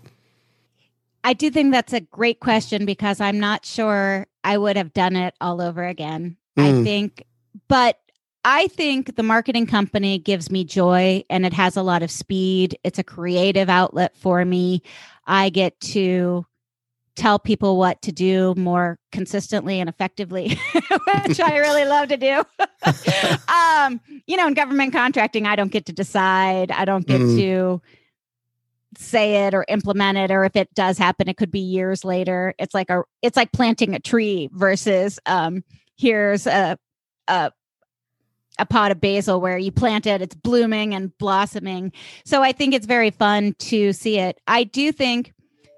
I 1.23 1.33
do 1.33 1.51
think 1.51 1.73
that's 1.73 1.93
a 1.93 2.01
great 2.01 2.41
question 2.41 2.87
because 2.87 3.21
I'm 3.21 3.39
not 3.39 3.65
sure 3.65 4.27
I 4.43 4.57
would 4.57 4.77
have 4.77 4.93
done 4.93 5.17
it 5.17 5.35
all 5.41 5.61
over 5.61 5.85
again. 5.87 6.37
Mm. 6.59 6.81
I 6.81 6.85
think, 6.85 7.25
but 7.69 7.99
I 8.45 8.69
think 8.69 9.17
the 9.17 9.23
marketing 9.23 9.67
company 9.67 10.19
gives 10.19 10.51
me 10.51 10.65
joy 10.65 11.25
and 11.29 11.45
it 11.45 11.53
has 11.53 11.77
a 11.77 11.83
lot 11.83 12.03
of 12.03 12.11
speed. 12.11 12.79
It's 12.85 12.99
a 12.99 13.05
creative 13.05 13.69
outlet 13.69 14.17
for 14.17 14.45
me. 14.45 14.83
I 15.27 15.51
get 15.51 15.79
to 15.81 16.47
tell 17.17 17.39
people 17.39 17.77
what 17.77 18.01
to 18.01 18.13
do 18.13 18.55
more 18.57 18.99
consistently 19.13 19.79
and 19.79 19.91
effectively, 19.91 20.59
which 21.27 21.39
I 21.39 21.59
really 21.59 21.85
love 21.85 22.09
to 22.09 22.17
do. 22.17 22.43
um, 23.53 24.01
you 24.27 24.39
know, 24.39 24.47
in 24.47 24.55
government 24.55 24.95
contracting, 24.95 25.47
I 25.47 25.55
don't 25.55 25.71
get 25.71 25.85
to 25.87 25.93
decide. 25.93 26.71
I 26.71 26.87
don't 26.87 27.07
get 27.07 27.21
mm. 27.21 27.37
to 27.37 27.83
say 28.97 29.47
it 29.47 29.55
or 29.55 29.65
implement 29.69 30.19
it 30.19 30.31
or 30.31 30.45
if 30.45 30.57
it 30.57 30.73
does 30.75 30.99
happen 30.99 31.29
it 31.29 31.37
could 31.37 31.51
be 31.51 31.61
years 31.61 32.05
later. 32.05 32.55
It's 32.59 32.75
like 32.75 32.91
a 32.91 33.05
it's 33.23 33.37
like 33.37 33.53
planting 33.53 33.95
a 33.95 34.01
tree 34.01 34.49
versus 34.53 35.19
um 35.27 35.65
here's 35.97 36.47
a 36.47 36.79
a 37.29 37.53
a 38.59 38.67
pot 38.67 38.91
of 38.91 39.01
basil 39.01 39.41
where 39.41 39.57
you 39.57 39.73
plant 39.73 40.07
it 40.07 40.21
it's 40.21 40.35
blooming 40.35 40.95
and 40.95 41.17
blossoming. 41.19 41.93
So 42.25 42.43
i 42.43 42.53
think 42.53 42.75
it's 42.75 42.87
very 42.87 43.11
fun 43.11 43.55
to 43.59 43.93
see 43.93 44.19
it. 44.19 44.41
I 44.47 44.65
do 44.65 44.93
think 44.93 45.33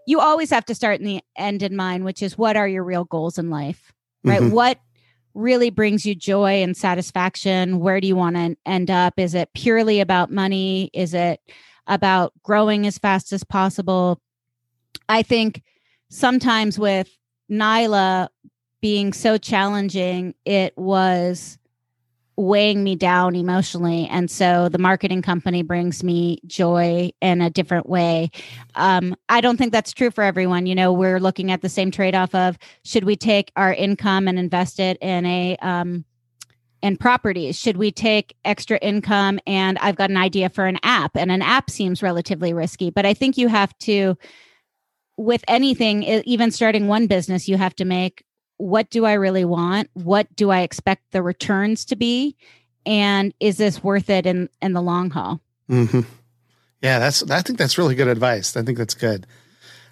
you 0.06 0.20
always 0.20 0.50
have 0.50 0.64
to 0.66 0.74
start 0.74 0.98
in 0.98 1.06
the 1.06 1.20
end 1.36 1.62
in 1.62 1.76
mind 1.76 2.04
which 2.04 2.22
is 2.22 2.36
what 2.38 2.56
are 2.56 2.68
your 2.68 2.84
real 2.84 3.04
goals 3.04 3.38
in 3.38 3.50
life 3.50 3.92
right? 4.24 4.40
Mm-hmm. 4.40 4.50
what 4.50 4.78
really 5.34 5.70
brings 5.70 6.04
you 6.04 6.14
joy 6.14 6.62
and 6.62 6.76
satisfaction? 6.76 7.78
Where 7.80 8.00
do 8.00 8.06
you 8.06 8.16
want 8.16 8.36
to 8.36 8.56
end 8.66 8.90
up? 8.90 9.14
Is 9.16 9.34
it 9.34 9.52
purely 9.54 10.00
about 10.00 10.30
money? 10.30 10.90
Is 10.92 11.14
it 11.14 11.40
about 11.86 12.32
growing 12.42 12.86
as 12.86 12.98
fast 12.98 13.32
as 13.32 13.44
possible. 13.44 14.20
I 15.08 15.22
think 15.22 15.62
sometimes 16.10 16.78
with 16.78 17.08
Nyla 17.50 18.28
being 18.80 19.12
so 19.12 19.38
challenging, 19.38 20.34
it 20.44 20.76
was 20.76 21.58
weighing 22.36 22.82
me 22.82 22.96
down 22.96 23.36
emotionally. 23.36 24.08
And 24.08 24.30
so 24.30 24.68
the 24.68 24.78
marketing 24.78 25.22
company 25.22 25.62
brings 25.62 26.02
me 26.02 26.40
joy 26.46 27.10
in 27.20 27.40
a 27.40 27.50
different 27.50 27.88
way. 27.88 28.30
Um, 28.74 29.14
I 29.28 29.40
don't 29.40 29.58
think 29.58 29.72
that's 29.72 29.92
true 29.92 30.10
for 30.10 30.24
everyone. 30.24 30.66
You 30.66 30.74
know, 30.74 30.92
we're 30.92 31.20
looking 31.20 31.50
at 31.50 31.60
the 31.60 31.68
same 31.68 31.90
trade 31.90 32.14
off 32.14 32.34
of 32.34 32.58
should 32.84 33.04
we 33.04 33.16
take 33.16 33.52
our 33.56 33.72
income 33.72 34.28
and 34.28 34.38
invest 34.38 34.80
it 34.80 34.96
in 35.00 35.26
a, 35.26 35.56
um, 35.58 36.04
and 36.82 36.98
properties? 36.98 37.58
Should 37.58 37.76
we 37.76 37.90
take 37.90 38.34
extra 38.44 38.78
income? 38.78 39.38
And 39.46 39.78
I've 39.78 39.96
got 39.96 40.10
an 40.10 40.16
idea 40.16 40.48
for 40.48 40.66
an 40.66 40.78
app, 40.82 41.16
and 41.16 41.30
an 41.30 41.42
app 41.42 41.70
seems 41.70 42.02
relatively 42.02 42.52
risky. 42.52 42.90
But 42.90 43.06
I 43.06 43.14
think 43.14 43.36
you 43.36 43.48
have 43.48 43.76
to, 43.80 44.16
with 45.16 45.44
anything, 45.48 46.02
even 46.02 46.50
starting 46.50 46.88
one 46.88 47.06
business, 47.06 47.48
you 47.48 47.56
have 47.56 47.74
to 47.76 47.84
make 47.84 48.24
what 48.58 48.90
do 48.90 49.04
I 49.04 49.14
really 49.14 49.44
want? 49.44 49.90
What 49.94 50.34
do 50.36 50.50
I 50.50 50.60
expect 50.60 51.10
the 51.10 51.22
returns 51.22 51.84
to 51.86 51.96
be? 51.96 52.36
And 52.86 53.34
is 53.40 53.56
this 53.56 53.82
worth 53.82 54.08
it 54.08 54.24
in, 54.24 54.48
in 54.60 54.72
the 54.72 54.82
long 54.82 55.10
haul? 55.10 55.40
Mm-hmm. 55.68 56.00
Yeah, 56.80 56.98
that's 56.98 57.28
I 57.30 57.42
think 57.42 57.58
that's 57.58 57.78
really 57.78 57.94
good 57.94 58.08
advice. 58.08 58.56
I 58.56 58.62
think 58.62 58.78
that's 58.78 58.94
good. 58.94 59.26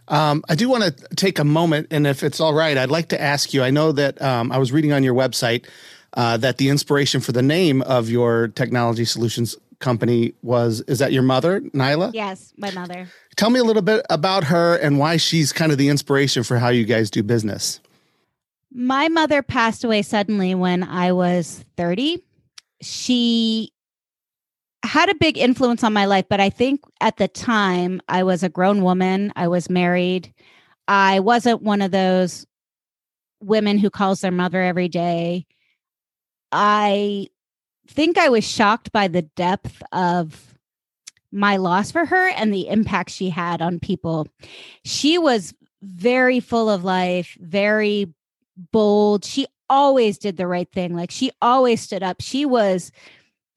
Um, 0.08 0.42
I 0.48 0.56
do 0.56 0.68
want 0.68 0.82
to 0.84 1.14
take 1.14 1.38
a 1.38 1.44
moment, 1.44 1.86
and 1.92 2.04
if 2.04 2.24
it's 2.24 2.40
all 2.40 2.52
right, 2.52 2.76
I'd 2.76 2.90
like 2.90 3.10
to 3.10 3.20
ask 3.20 3.54
you. 3.54 3.62
I 3.62 3.70
know 3.70 3.92
that 3.92 4.20
um, 4.20 4.50
I 4.50 4.58
was 4.58 4.72
reading 4.72 4.92
on 4.92 5.04
your 5.04 5.14
website 5.14 5.66
uh, 6.14 6.36
that 6.38 6.58
the 6.58 6.68
inspiration 6.68 7.20
for 7.20 7.32
the 7.32 7.42
name 7.42 7.82
of 7.82 8.08
your 8.08 8.48
technology 8.48 9.04
solutions 9.04 9.56
company 9.78 10.34
was 10.42 10.82
is 10.82 10.98
that 10.98 11.12
your 11.12 11.22
mother, 11.22 11.60
Nyla? 11.60 12.12
Yes, 12.12 12.52
my 12.56 12.70
mother. 12.70 13.08
Tell 13.36 13.50
me 13.50 13.58
a 13.58 13.64
little 13.64 13.82
bit 13.82 14.04
about 14.10 14.44
her 14.44 14.76
and 14.76 14.98
why 14.98 15.16
she's 15.16 15.52
kind 15.52 15.72
of 15.72 15.78
the 15.78 15.88
inspiration 15.88 16.42
for 16.42 16.58
how 16.58 16.68
you 16.68 16.84
guys 16.84 17.10
do 17.10 17.22
business. 17.22 17.80
My 18.72 19.08
mother 19.08 19.42
passed 19.42 19.82
away 19.82 20.02
suddenly 20.02 20.54
when 20.54 20.84
I 20.84 21.12
was 21.12 21.64
30. 21.76 22.22
She 22.82 23.72
had 24.84 25.08
a 25.08 25.14
big 25.14 25.36
influence 25.36 25.82
on 25.82 25.92
my 25.92 26.04
life, 26.04 26.26
but 26.28 26.40
I 26.40 26.50
think 26.50 26.80
at 27.00 27.16
the 27.16 27.28
time 27.28 28.00
I 28.08 28.22
was 28.22 28.42
a 28.42 28.48
grown 28.48 28.82
woman, 28.82 29.32
I 29.34 29.48
was 29.48 29.68
married. 29.68 30.32
I 30.86 31.20
wasn't 31.20 31.62
one 31.62 31.82
of 31.82 31.90
those 31.90 32.46
women 33.40 33.78
who 33.78 33.90
calls 33.90 34.20
their 34.20 34.30
mother 34.30 34.62
every 34.62 34.88
day. 34.88 35.46
I 36.52 37.28
think 37.88 38.18
I 38.18 38.28
was 38.28 38.44
shocked 38.44 38.92
by 38.92 39.08
the 39.08 39.22
depth 39.22 39.82
of 39.92 40.54
my 41.32 41.56
loss 41.56 41.90
for 41.90 42.04
her 42.04 42.28
and 42.30 42.52
the 42.52 42.68
impact 42.68 43.10
she 43.10 43.30
had 43.30 43.62
on 43.62 43.78
people. 43.78 44.26
She 44.84 45.18
was 45.18 45.54
very 45.82 46.40
full 46.40 46.68
of 46.68 46.84
life, 46.84 47.36
very 47.40 48.12
bold. 48.72 49.24
She 49.24 49.46
always 49.68 50.18
did 50.18 50.36
the 50.36 50.46
right 50.46 50.70
thing. 50.70 50.94
Like 50.94 51.10
she 51.10 51.30
always 51.40 51.80
stood 51.80 52.02
up. 52.02 52.20
She 52.20 52.44
was 52.44 52.90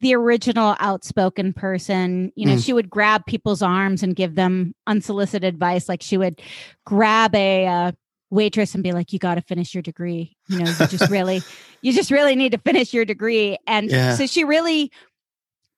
the 0.02 0.14
original 0.16 0.76
outspoken 0.80 1.54
person. 1.54 2.32
You 2.36 2.46
know, 2.46 2.56
mm. 2.56 2.64
she 2.64 2.74
would 2.74 2.90
grab 2.90 3.26
people's 3.26 3.62
arms 3.62 4.04
and 4.04 4.16
give 4.16 4.36
them 4.36 4.76
unsolicited 4.86 5.44
advice. 5.44 5.90
Like 5.90 6.02
she 6.02 6.18
would 6.18 6.42
grab 6.86 7.34
a 7.34 7.66
uh, 7.66 7.92
waitress 8.34 8.74
and 8.74 8.84
be 8.84 8.92
like, 8.92 9.14
"You 9.14 9.20
got 9.20 9.36
to 9.36 9.42
finish 9.42 9.74
your 9.74 9.84
degree. 9.84 10.36
You 10.48 10.60
know, 10.60 10.72
you 10.80 10.88
just 10.88 11.10
really, 11.12 11.42
you 11.82 11.94
just 11.94 12.12
really 12.12 12.36
need 12.36 12.52
to 12.52 12.58
finish 12.58 12.94
your 12.94 13.06
degree." 13.06 13.58
And 13.68 13.90
yeah. 13.90 14.16
so 14.16 14.26
she 14.26 14.44
really 14.44 14.92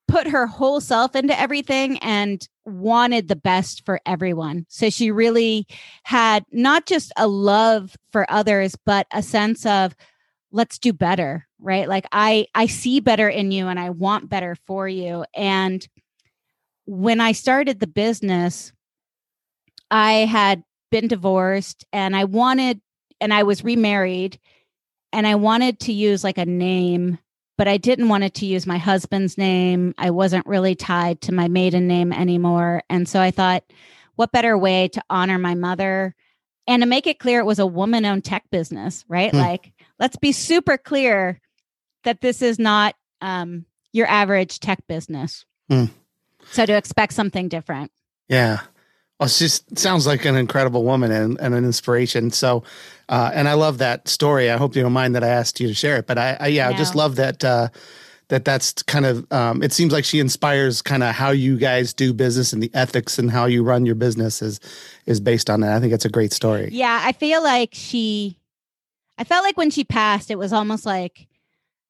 put 0.07 0.27
her 0.27 0.47
whole 0.47 0.79
self 0.81 1.15
into 1.15 1.37
everything 1.39 1.97
and 1.99 2.47
wanted 2.63 3.27
the 3.27 3.35
best 3.35 3.85
for 3.85 3.99
everyone. 4.05 4.65
So 4.69 4.89
she 4.89 5.11
really 5.11 5.67
had 6.03 6.45
not 6.51 6.85
just 6.85 7.11
a 7.17 7.27
love 7.27 7.95
for 8.11 8.29
others, 8.29 8.75
but 8.85 9.07
a 9.11 9.23
sense 9.23 9.65
of 9.65 9.95
let's 10.51 10.79
do 10.79 10.93
better 10.93 11.45
right 11.59 11.89
like 11.89 12.05
i 12.13 12.47
i 12.55 12.65
see 12.65 13.01
better 13.01 13.27
in 13.27 13.51
you 13.51 13.67
and 13.67 13.77
i 13.77 13.89
want 13.89 14.29
better 14.29 14.55
for 14.65 14.87
you 14.87 15.25
and 15.35 15.87
when 16.85 17.19
i 17.19 17.33
started 17.33 17.79
the 17.79 17.87
business 17.87 18.71
i 19.91 20.13
had 20.13 20.63
been 20.91 21.07
divorced 21.07 21.85
and 21.91 22.15
i 22.15 22.23
wanted 22.23 22.79
and 23.19 23.33
i 23.33 23.43
was 23.43 23.63
remarried 23.63 24.39
and 25.11 25.27
i 25.27 25.35
wanted 25.35 25.79
to 25.79 25.93
use 25.93 26.23
like 26.23 26.37
a 26.37 26.45
name 26.45 27.17
but 27.57 27.67
i 27.67 27.77
didn't 27.77 28.09
want 28.09 28.23
it 28.23 28.33
to 28.33 28.45
use 28.45 28.65
my 28.65 28.77
husband's 28.77 29.37
name 29.37 29.93
i 29.97 30.09
wasn't 30.09 30.45
really 30.45 30.75
tied 30.75 31.19
to 31.21 31.33
my 31.33 31.47
maiden 31.47 31.87
name 31.87 32.13
anymore 32.13 32.81
and 32.89 33.07
so 33.07 33.19
i 33.19 33.31
thought 33.31 33.63
what 34.15 34.31
better 34.31 34.57
way 34.57 34.87
to 34.87 35.01
honor 35.09 35.37
my 35.37 35.55
mother 35.55 36.15
and 36.67 36.81
to 36.81 36.87
make 36.87 37.07
it 37.07 37.19
clear 37.19 37.39
it 37.39 37.45
was 37.45 37.59
a 37.59 37.65
woman 37.65 38.05
owned 38.05 38.23
tech 38.23 38.43
business 38.51 39.03
right 39.07 39.31
hmm. 39.31 39.37
like 39.37 39.73
let's 39.99 40.17
be 40.17 40.31
super 40.31 40.77
clear 40.77 41.39
that 42.03 42.21
this 42.21 42.41
is 42.41 42.57
not 42.57 42.95
um, 43.21 43.65
your 43.91 44.07
average 44.07 44.59
tech 44.59 44.79
business. 44.87 45.45
Mm. 45.69 45.89
So 46.51 46.65
to 46.65 46.77
expect 46.77 47.13
something 47.13 47.49
different. 47.49 47.91
Yeah. 48.29 48.61
Well, 49.19 49.29
she 49.29 49.45
just 49.45 49.77
sounds 49.77 50.05
like 50.05 50.25
an 50.25 50.35
incredible 50.35 50.83
woman 50.83 51.11
and, 51.11 51.39
and 51.39 51.55
an 51.55 51.63
inspiration. 51.63 52.31
So, 52.31 52.63
uh, 53.07 53.31
and 53.33 53.47
I 53.47 53.53
love 53.53 53.77
that 53.77 54.09
story. 54.09 54.51
I 54.51 54.57
hope 54.57 54.75
you 54.75 54.81
don't 54.81 54.91
mind 54.91 55.15
that 55.15 55.23
I 55.23 55.29
asked 55.29 55.59
you 55.59 55.67
to 55.69 55.73
share 55.73 55.97
it, 55.97 56.05
but 56.05 56.17
I, 56.17 56.35
I 56.39 56.47
yeah, 56.47 56.69
no. 56.69 56.75
I 56.75 56.77
just 56.77 56.95
love 56.95 57.15
that, 57.15 57.43
uh, 57.43 57.69
that 58.27 58.43
that's 58.43 58.73
kind 58.83 59.05
of, 59.05 59.31
um, 59.31 59.63
it 59.63 59.71
seems 59.71 59.93
like 59.93 60.03
she 60.03 60.19
inspires 60.19 60.81
kind 60.81 61.01
of 61.01 61.15
how 61.15 61.29
you 61.29 61.57
guys 61.57 61.93
do 61.93 62.11
business 62.11 62.51
and 62.51 62.61
the 62.61 62.71
ethics 62.73 63.17
and 63.17 63.31
how 63.31 63.45
you 63.45 63.63
run 63.63 63.85
your 63.85 63.95
business 63.95 64.41
is, 64.41 64.59
is 65.05 65.21
based 65.21 65.49
on 65.49 65.61
that. 65.61 65.71
I 65.71 65.79
think 65.79 65.93
it's 65.93 66.05
a 66.05 66.09
great 66.09 66.33
story. 66.33 66.69
Yeah. 66.73 66.99
I 67.01 67.13
feel 67.13 67.41
like 67.41 67.69
she, 67.71 68.37
I 69.17 69.23
felt 69.23 69.45
like 69.45 69.55
when 69.55 69.69
she 69.69 69.85
passed, 69.85 70.29
it 70.29 70.37
was 70.37 70.51
almost 70.51 70.85
like 70.85 71.27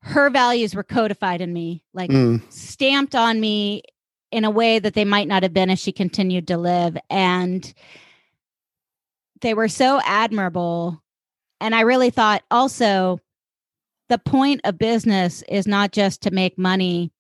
her 0.02 0.30
values 0.30 0.76
were 0.76 0.84
codified 0.84 1.42
in 1.42 1.52
me, 1.52 1.82
like 1.92 2.12
mm. 2.12 2.40
stamped 2.52 3.16
on 3.16 3.40
me 3.40 3.82
in 4.36 4.46
a 4.46 4.50
way 4.50 4.80
that 4.80 4.94
they 4.94 5.06
might 5.06 5.28
not 5.28 5.44
have 5.44 5.54
been 5.54 5.70
if 5.70 5.80
she 5.80 5.92
continued 5.92 6.48
to 6.48 6.58
live. 6.58 6.98
And 7.10 7.74
they 9.42 9.54
were 9.54 9.68
so 9.68 10.02
admirable. 10.04 11.02
And 11.62 11.74
I 11.74 11.82
really 11.82 12.10
thought 12.10 12.44
also 12.52 13.20
the 14.10 14.18
point 14.18 14.62
of 14.64 14.78
business 14.78 15.44
is 15.50 15.68
not 15.68 15.92
just 15.92 16.22
to 16.24 16.32
make 16.32 16.58
money, 16.58 17.12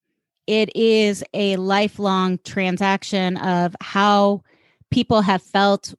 it 0.45 0.75
is 0.75 1.23
a 1.33 1.55
lifelong 1.55 2.39
transaction 2.43 3.37
of 3.37 3.75
how 3.81 4.43
people 4.91 5.21
have 5.21 5.41
felt 5.41 5.95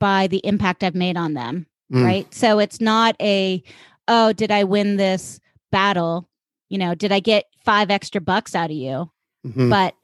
by 0.00 0.26
the 0.26 0.40
impact 0.44 0.82
I've 0.82 0.94
made 0.94 1.16
on 1.16 1.34
them 1.34 1.66
mm. 1.92 2.04
right? 2.04 2.34
So 2.34 2.58
it's 2.58 2.80
not 2.80 3.16
a, 3.20 3.62
oh, 4.08 4.32
did 4.32 4.50
I 4.50 4.64
win 4.64 4.96
this 4.96 5.40
battle? 5.70 6.28
You 6.68 6.78
know, 6.78 6.94
did 6.94 7.12
I 7.12 7.20
get 7.20 7.46
five 7.64 7.90
extra 7.90 8.20
bucks 8.20 8.54
out 8.54 8.70
of 8.70 8.76
you? 8.76 9.10
Mm-hmm. 9.46 9.70
But 9.70 9.94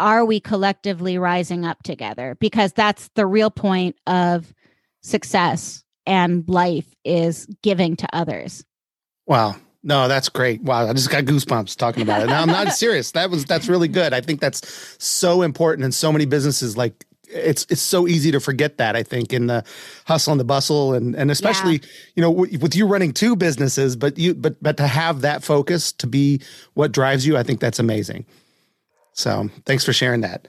are 0.00 0.24
we 0.24 0.40
collectively 0.40 1.18
rising 1.18 1.64
up 1.64 1.82
together? 1.84 2.36
Because 2.40 2.72
that's 2.72 3.10
the 3.14 3.26
real 3.26 3.50
point 3.50 3.96
of 4.06 4.52
success 5.02 5.84
and 6.06 6.48
life 6.48 6.92
is 7.04 7.46
giving 7.62 7.96
to 7.96 8.08
others. 8.12 8.64
Wow. 9.26 9.56
No, 9.82 10.08
that's 10.08 10.28
great. 10.28 10.62
Wow, 10.62 10.88
I 10.88 10.92
just 10.92 11.10
got 11.10 11.24
goosebumps 11.24 11.76
talking 11.76 12.02
about 12.02 12.22
it. 12.22 12.26
Now 12.26 12.42
I'm 12.42 12.48
not 12.48 12.72
serious. 12.74 13.12
That 13.12 13.30
was 13.30 13.44
that's 13.44 13.68
really 13.68 13.88
good. 13.88 14.12
I 14.12 14.20
think 14.20 14.40
that's 14.40 14.96
so 15.02 15.42
important 15.42 15.84
in 15.84 15.92
so 15.92 16.12
many 16.12 16.26
businesses 16.26 16.76
like 16.76 17.06
it's 17.32 17.66
it's 17.70 17.80
so 17.80 18.08
easy 18.08 18.30
to 18.32 18.40
forget 18.40 18.76
that 18.78 18.96
I 18.96 19.02
think 19.02 19.32
in 19.32 19.46
the 19.46 19.64
hustle 20.06 20.32
and 20.32 20.40
the 20.40 20.44
bustle 20.44 20.92
and 20.92 21.14
and 21.14 21.30
especially 21.30 21.74
yeah. 21.74 21.88
you 22.16 22.22
know 22.22 22.32
w- 22.32 22.58
with 22.58 22.74
you 22.74 22.86
running 22.86 23.12
two 23.12 23.36
businesses 23.36 23.96
but 23.96 24.18
you 24.18 24.34
but 24.34 24.62
but 24.62 24.76
to 24.78 24.86
have 24.86 25.22
that 25.22 25.42
focus 25.42 25.92
to 25.92 26.06
be 26.06 26.40
what 26.74 26.92
drives 26.92 27.26
you 27.26 27.38
I 27.38 27.42
think 27.42 27.60
that's 27.60 27.78
amazing. 27.78 28.26
So 29.12 29.50
thanks 29.66 29.84
for 29.84 29.92
sharing 29.92 30.22
that. 30.22 30.48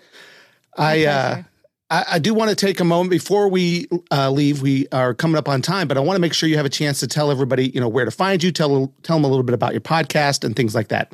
My 0.77 1.03
I 1.03 1.05
uh 1.05 1.43
I, 1.91 2.05
I 2.13 2.19
do 2.19 2.33
want 2.33 2.49
to 2.49 2.55
take 2.55 2.79
a 2.79 2.85
moment 2.85 3.11
before 3.11 3.49
we 3.49 3.87
uh, 4.11 4.31
leave. 4.31 4.61
We 4.61 4.87
are 4.93 5.13
coming 5.13 5.37
up 5.37 5.49
on 5.49 5.61
time, 5.61 5.87
but 5.87 5.97
I 5.97 5.99
want 5.99 6.15
to 6.15 6.21
make 6.21 6.33
sure 6.33 6.47
you 6.47 6.55
have 6.55 6.65
a 6.65 6.69
chance 6.69 7.01
to 7.01 7.07
tell 7.07 7.29
everybody, 7.29 7.69
you 7.69 7.81
know, 7.81 7.89
where 7.89 8.05
to 8.05 8.11
find 8.11 8.41
you. 8.41 8.51
Tell 8.51 8.91
tell 9.03 9.17
them 9.17 9.25
a 9.25 9.27
little 9.27 9.43
bit 9.43 9.53
about 9.53 9.73
your 9.73 9.81
podcast 9.81 10.43
and 10.43 10.55
things 10.55 10.73
like 10.73 10.87
that. 10.87 11.11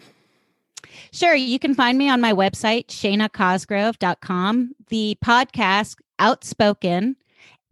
Sure. 1.12 1.33
You 1.33 1.57
can 1.57 1.73
find 1.73 1.97
me 1.97 2.10
on 2.10 2.21
my 2.21 2.31
website, 2.31 2.88
shanacosgrove.com. 2.88 4.75
The 4.89 5.17
podcast, 5.23 5.95
Outspoken, 6.19 7.15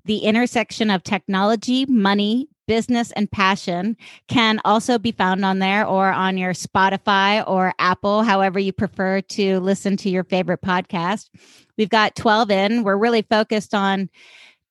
the 0.05 0.19
intersection 0.19 0.89
of 0.89 1.03
technology, 1.03 1.85
money, 1.85 2.47
business, 2.67 3.11
and 3.11 3.31
passion 3.31 3.97
can 4.27 4.59
also 4.65 4.97
be 4.97 5.11
found 5.11 5.45
on 5.45 5.59
there 5.59 5.85
or 5.85 6.11
on 6.11 6.37
your 6.37 6.53
Spotify 6.53 7.47
or 7.47 7.73
Apple, 7.79 8.23
however 8.23 8.59
you 8.59 8.73
prefer 8.73 9.21
to 9.21 9.59
listen 9.59 9.97
to 9.97 10.09
your 10.09 10.23
favorite 10.23 10.61
podcast. 10.61 11.29
We've 11.77 11.89
got 11.89 12.15
12 12.15 12.51
in. 12.51 12.83
We're 12.83 12.97
really 12.97 13.21
focused 13.23 13.73
on 13.73 14.09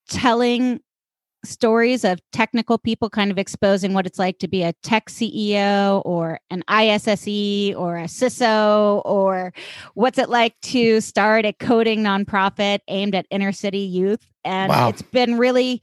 telling 0.09 0.81
stories 1.45 2.05
of 2.05 2.21
technical 2.33 2.79
people 2.79 3.11
kind 3.11 3.31
of 3.31 3.39
exposing 3.39 3.93
what 3.93 4.07
it's 4.07 4.19
like 4.19 4.39
to 4.39 4.49
be 4.49 4.63
a 4.63 4.73
tech 4.83 5.09
CEO 5.09 6.03
or 6.05 6.41
an 6.51 6.65
ISSE 6.69 7.75
or 7.75 7.97
a 7.97 8.05
CISO 8.05 9.03
or 9.05 9.53
what's 9.95 10.19
it 10.19 10.29
like 10.29 10.59
to 10.63 11.01
start 11.01 11.45
a 11.45 11.53
coding 11.53 12.03
nonprofit 12.03 12.81
aimed 12.89 13.15
at 13.15 13.27
inner 13.31 13.53
city 13.53 13.79
youth. 13.79 14.27
And 14.45 14.71
wow. 14.71 14.89
it's 14.89 15.03
been 15.03 15.39
really 15.39 15.83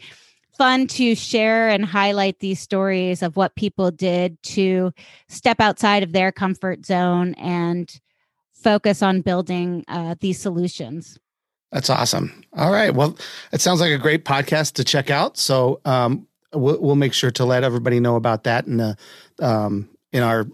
fun 0.57 0.87
to 0.87 1.15
share 1.15 1.69
and 1.69 1.85
highlight 1.85 2.39
these 2.39 2.59
stories 2.59 3.21
of 3.21 3.35
what 3.35 3.55
people 3.55 3.91
did 3.91 4.41
to 4.43 4.93
step 5.27 5.59
outside 5.59 6.03
of 6.03 6.11
their 6.11 6.31
comfort 6.31 6.85
zone 6.85 7.33
and 7.35 7.99
focus 8.53 9.01
on 9.01 9.21
building 9.21 9.83
uh, 9.87 10.15
these 10.19 10.39
solutions. 10.39 11.17
That's 11.71 11.89
awesome. 11.89 12.43
All 12.53 12.71
right. 12.71 12.93
Well, 12.93 13.17
it 13.51 13.61
sounds 13.61 13.79
like 13.79 13.91
a 13.91 13.97
great 13.97 14.25
podcast 14.25 14.73
to 14.73 14.83
check 14.83 15.09
out. 15.09 15.37
So 15.37 15.79
um, 15.85 16.27
we'll, 16.53 16.79
we'll 16.81 16.95
make 16.95 17.13
sure 17.13 17.31
to 17.31 17.45
let 17.45 17.63
everybody 17.63 17.99
know 17.99 18.15
about 18.15 18.43
that 18.43 18.67
in 18.67 18.77
the 18.77 18.97
um, 19.39 19.89
in 20.11 20.21
our 20.21 20.47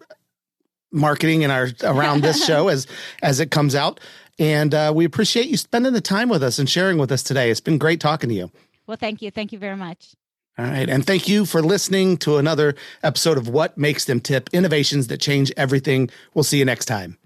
marketing 0.91 1.43
and 1.43 1.51
our 1.51 1.69
around 1.83 2.21
this 2.21 2.45
show 2.47 2.67
as 2.67 2.87
as 3.23 3.39
it 3.39 3.51
comes 3.51 3.73
out. 3.73 3.99
And 4.39 4.75
uh, 4.75 4.93
we 4.95 5.05
appreciate 5.05 5.47
you 5.47 5.57
spending 5.57 5.93
the 5.93 6.01
time 6.01 6.29
with 6.29 6.43
us 6.43 6.59
and 6.59 6.69
sharing 6.69 6.99
with 6.99 7.11
us 7.11 7.23
today. 7.23 7.49
It's 7.49 7.59
been 7.59 7.79
great 7.79 7.99
talking 7.99 8.29
to 8.29 8.35
you. 8.35 8.51
Well, 8.87 8.97
thank 8.97 9.21
you. 9.21 9.31
Thank 9.31 9.51
you 9.51 9.59
very 9.59 9.75
much. 9.75 10.15
All 10.57 10.65
right. 10.65 10.89
And 10.89 11.05
thank 11.05 11.27
you 11.27 11.45
for 11.45 11.61
listening 11.61 12.17
to 12.17 12.37
another 12.37 12.73
episode 13.03 13.37
of 13.37 13.47
What 13.47 13.77
Makes 13.77 14.05
Them 14.05 14.19
Tip 14.19 14.49
Innovations 14.53 15.07
That 15.07 15.19
Change 15.19 15.51
Everything. 15.55 16.09
We'll 16.33 16.43
see 16.43 16.57
you 16.57 16.65
next 16.65 16.85
time. 16.85 17.17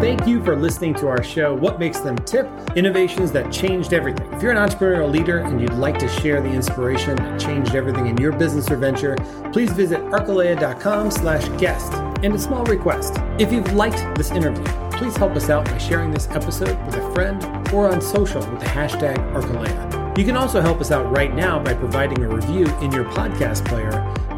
Thank 0.00 0.26
you 0.26 0.44
for 0.44 0.56
listening 0.56 0.94
to 0.94 1.08
our 1.08 1.22
show, 1.22 1.54
What 1.54 1.78
Makes 1.78 2.00
Them 2.00 2.16
Tip 2.16 2.48
Innovations 2.76 3.32
That 3.32 3.52
Changed 3.52 3.92
Everything. 3.92 4.32
If 4.32 4.42
you're 4.42 4.52
an 4.52 4.58
entrepreneurial 4.58 5.10
leader 5.10 5.38
and 5.38 5.60
you'd 5.60 5.72
like 5.72 5.98
to 5.98 6.08
share 6.08 6.40
the 6.40 6.50
inspiration 6.50 7.16
that 7.16 7.40
changed 7.40 7.74
everything 7.74 8.06
in 8.06 8.16
your 8.18 8.32
business 8.32 8.70
or 8.70 8.76
venture, 8.76 9.16
please 9.52 9.72
visit 9.72 10.00
arcalea.com 10.00 11.10
slash 11.10 11.48
guest. 11.60 11.92
And 12.22 12.34
a 12.34 12.38
small 12.38 12.64
request 12.66 13.16
if 13.38 13.52
you've 13.52 13.72
liked 13.72 14.16
this 14.16 14.30
interview, 14.30 14.64
please 14.96 15.16
help 15.16 15.36
us 15.36 15.50
out 15.50 15.64
by 15.66 15.78
sharing 15.78 16.10
this 16.10 16.28
episode 16.30 16.76
with 16.86 16.96
a 16.96 17.14
friend 17.14 17.44
or 17.72 17.92
on 17.92 18.00
social 18.00 18.40
with 18.50 18.60
the 18.60 18.66
hashtag 18.66 19.16
Arcalea. 19.34 20.18
You 20.18 20.24
can 20.24 20.36
also 20.36 20.62
help 20.62 20.80
us 20.80 20.90
out 20.90 21.10
right 21.14 21.34
now 21.34 21.62
by 21.62 21.74
providing 21.74 22.24
a 22.24 22.28
review 22.28 22.66
in 22.78 22.90
your 22.90 23.04
podcast 23.04 23.66
player, 23.66 23.92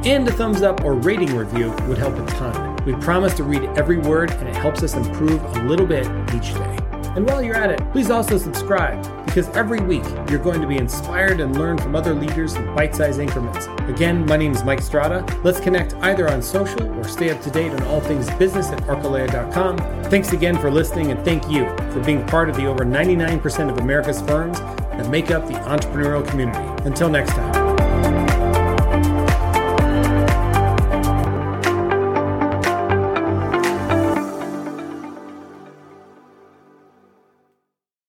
and 0.05 0.27
a 0.27 0.33
thumbs 0.33 0.63
up 0.63 0.85
or 0.85 0.95
rating 0.95 1.37
review 1.37 1.71
would 1.87 1.99
help 1.99 2.17
a 2.17 2.27
ton. 2.33 2.77
We 2.85 2.95
promise 2.95 3.35
to 3.35 3.45
read 3.45 3.63
every 3.77 3.99
word, 3.99 4.33
and 4.33 4.49
it 4.49 4.57
helps 4.57 4.83
us 4.83 4.95
improve 4.95 5.41
a 5.43 5.63
little 5.65 5.87
bit 5.87 6.07
each 6.35 6.53
day. 6.55 6.88
And 7.17 7.27
while 7.27 7.43
you're 7.43 7.57
at 7.57 7.71
it, 7.71 7.81
please 7.93 8.11
also 8.11 8.39
subscribe 8.39 9.03
because 9.27 9.49
every 9.51 9.81
week 9.81 10.05
you're 10.31 10.43
going 10.43 10.61
to 10.61 10.67
be 10.67 10.79
inspired 10.79 11.41
and 11.41 11.57
learn 11.57 11.79
from 11.79 11.95
other 11.95 12.15
leaders 12.15 12.55
in 12.55 12.75
bite 12.75 12.95
sized 12.95 13.21
increments. 13.21 13.67
Again, 13.89 14.27
my 14.27 14.37
name 14.37 14.53
is 14.53 14.65
Mike 14.65 14.81
Strada. 14.81 15.25
Let's 15.45 15.61
connect 15.61 15.95
either 15.97 16.29
on 16.29 16.43
social 16.43 16.83
or 16.99 17.05
stay 17.05 17.31
up 17.31 17.41
to 17.43 17.51
date 17.51 17.71
on 17.71 17.83
all 17.85 18.01
things 18.01 18.31
business 18.37 18.69
at 18.71 18.81
arcalea.com. 18.83 19.79
Thanks 20.05 20.33
again 20.33 20.59
for 20.59 20.71
listening, 20.71 21.11
and 21.11 21.25
thank 21.25 21.49
you 21.49 21.67
for 21.93 22.03
being 22.05 22.27
part 22.27 22.49
of 22.49 22.57
the 22.57 22.67
over 22.67 22.85
99% 22.85 23.71
of 23.71 23.79
America's 23.79 24.21
firms 24.23 24.59
that 24.61 25.09
make 25.11 25.31
up 25.31 25.47
the 25.47 25.55
entrepreneurial 25.55 26.27
community. 26.27 26.59
Until 26.85 27.09
next 27.09 27.31
time. 27.31 27.68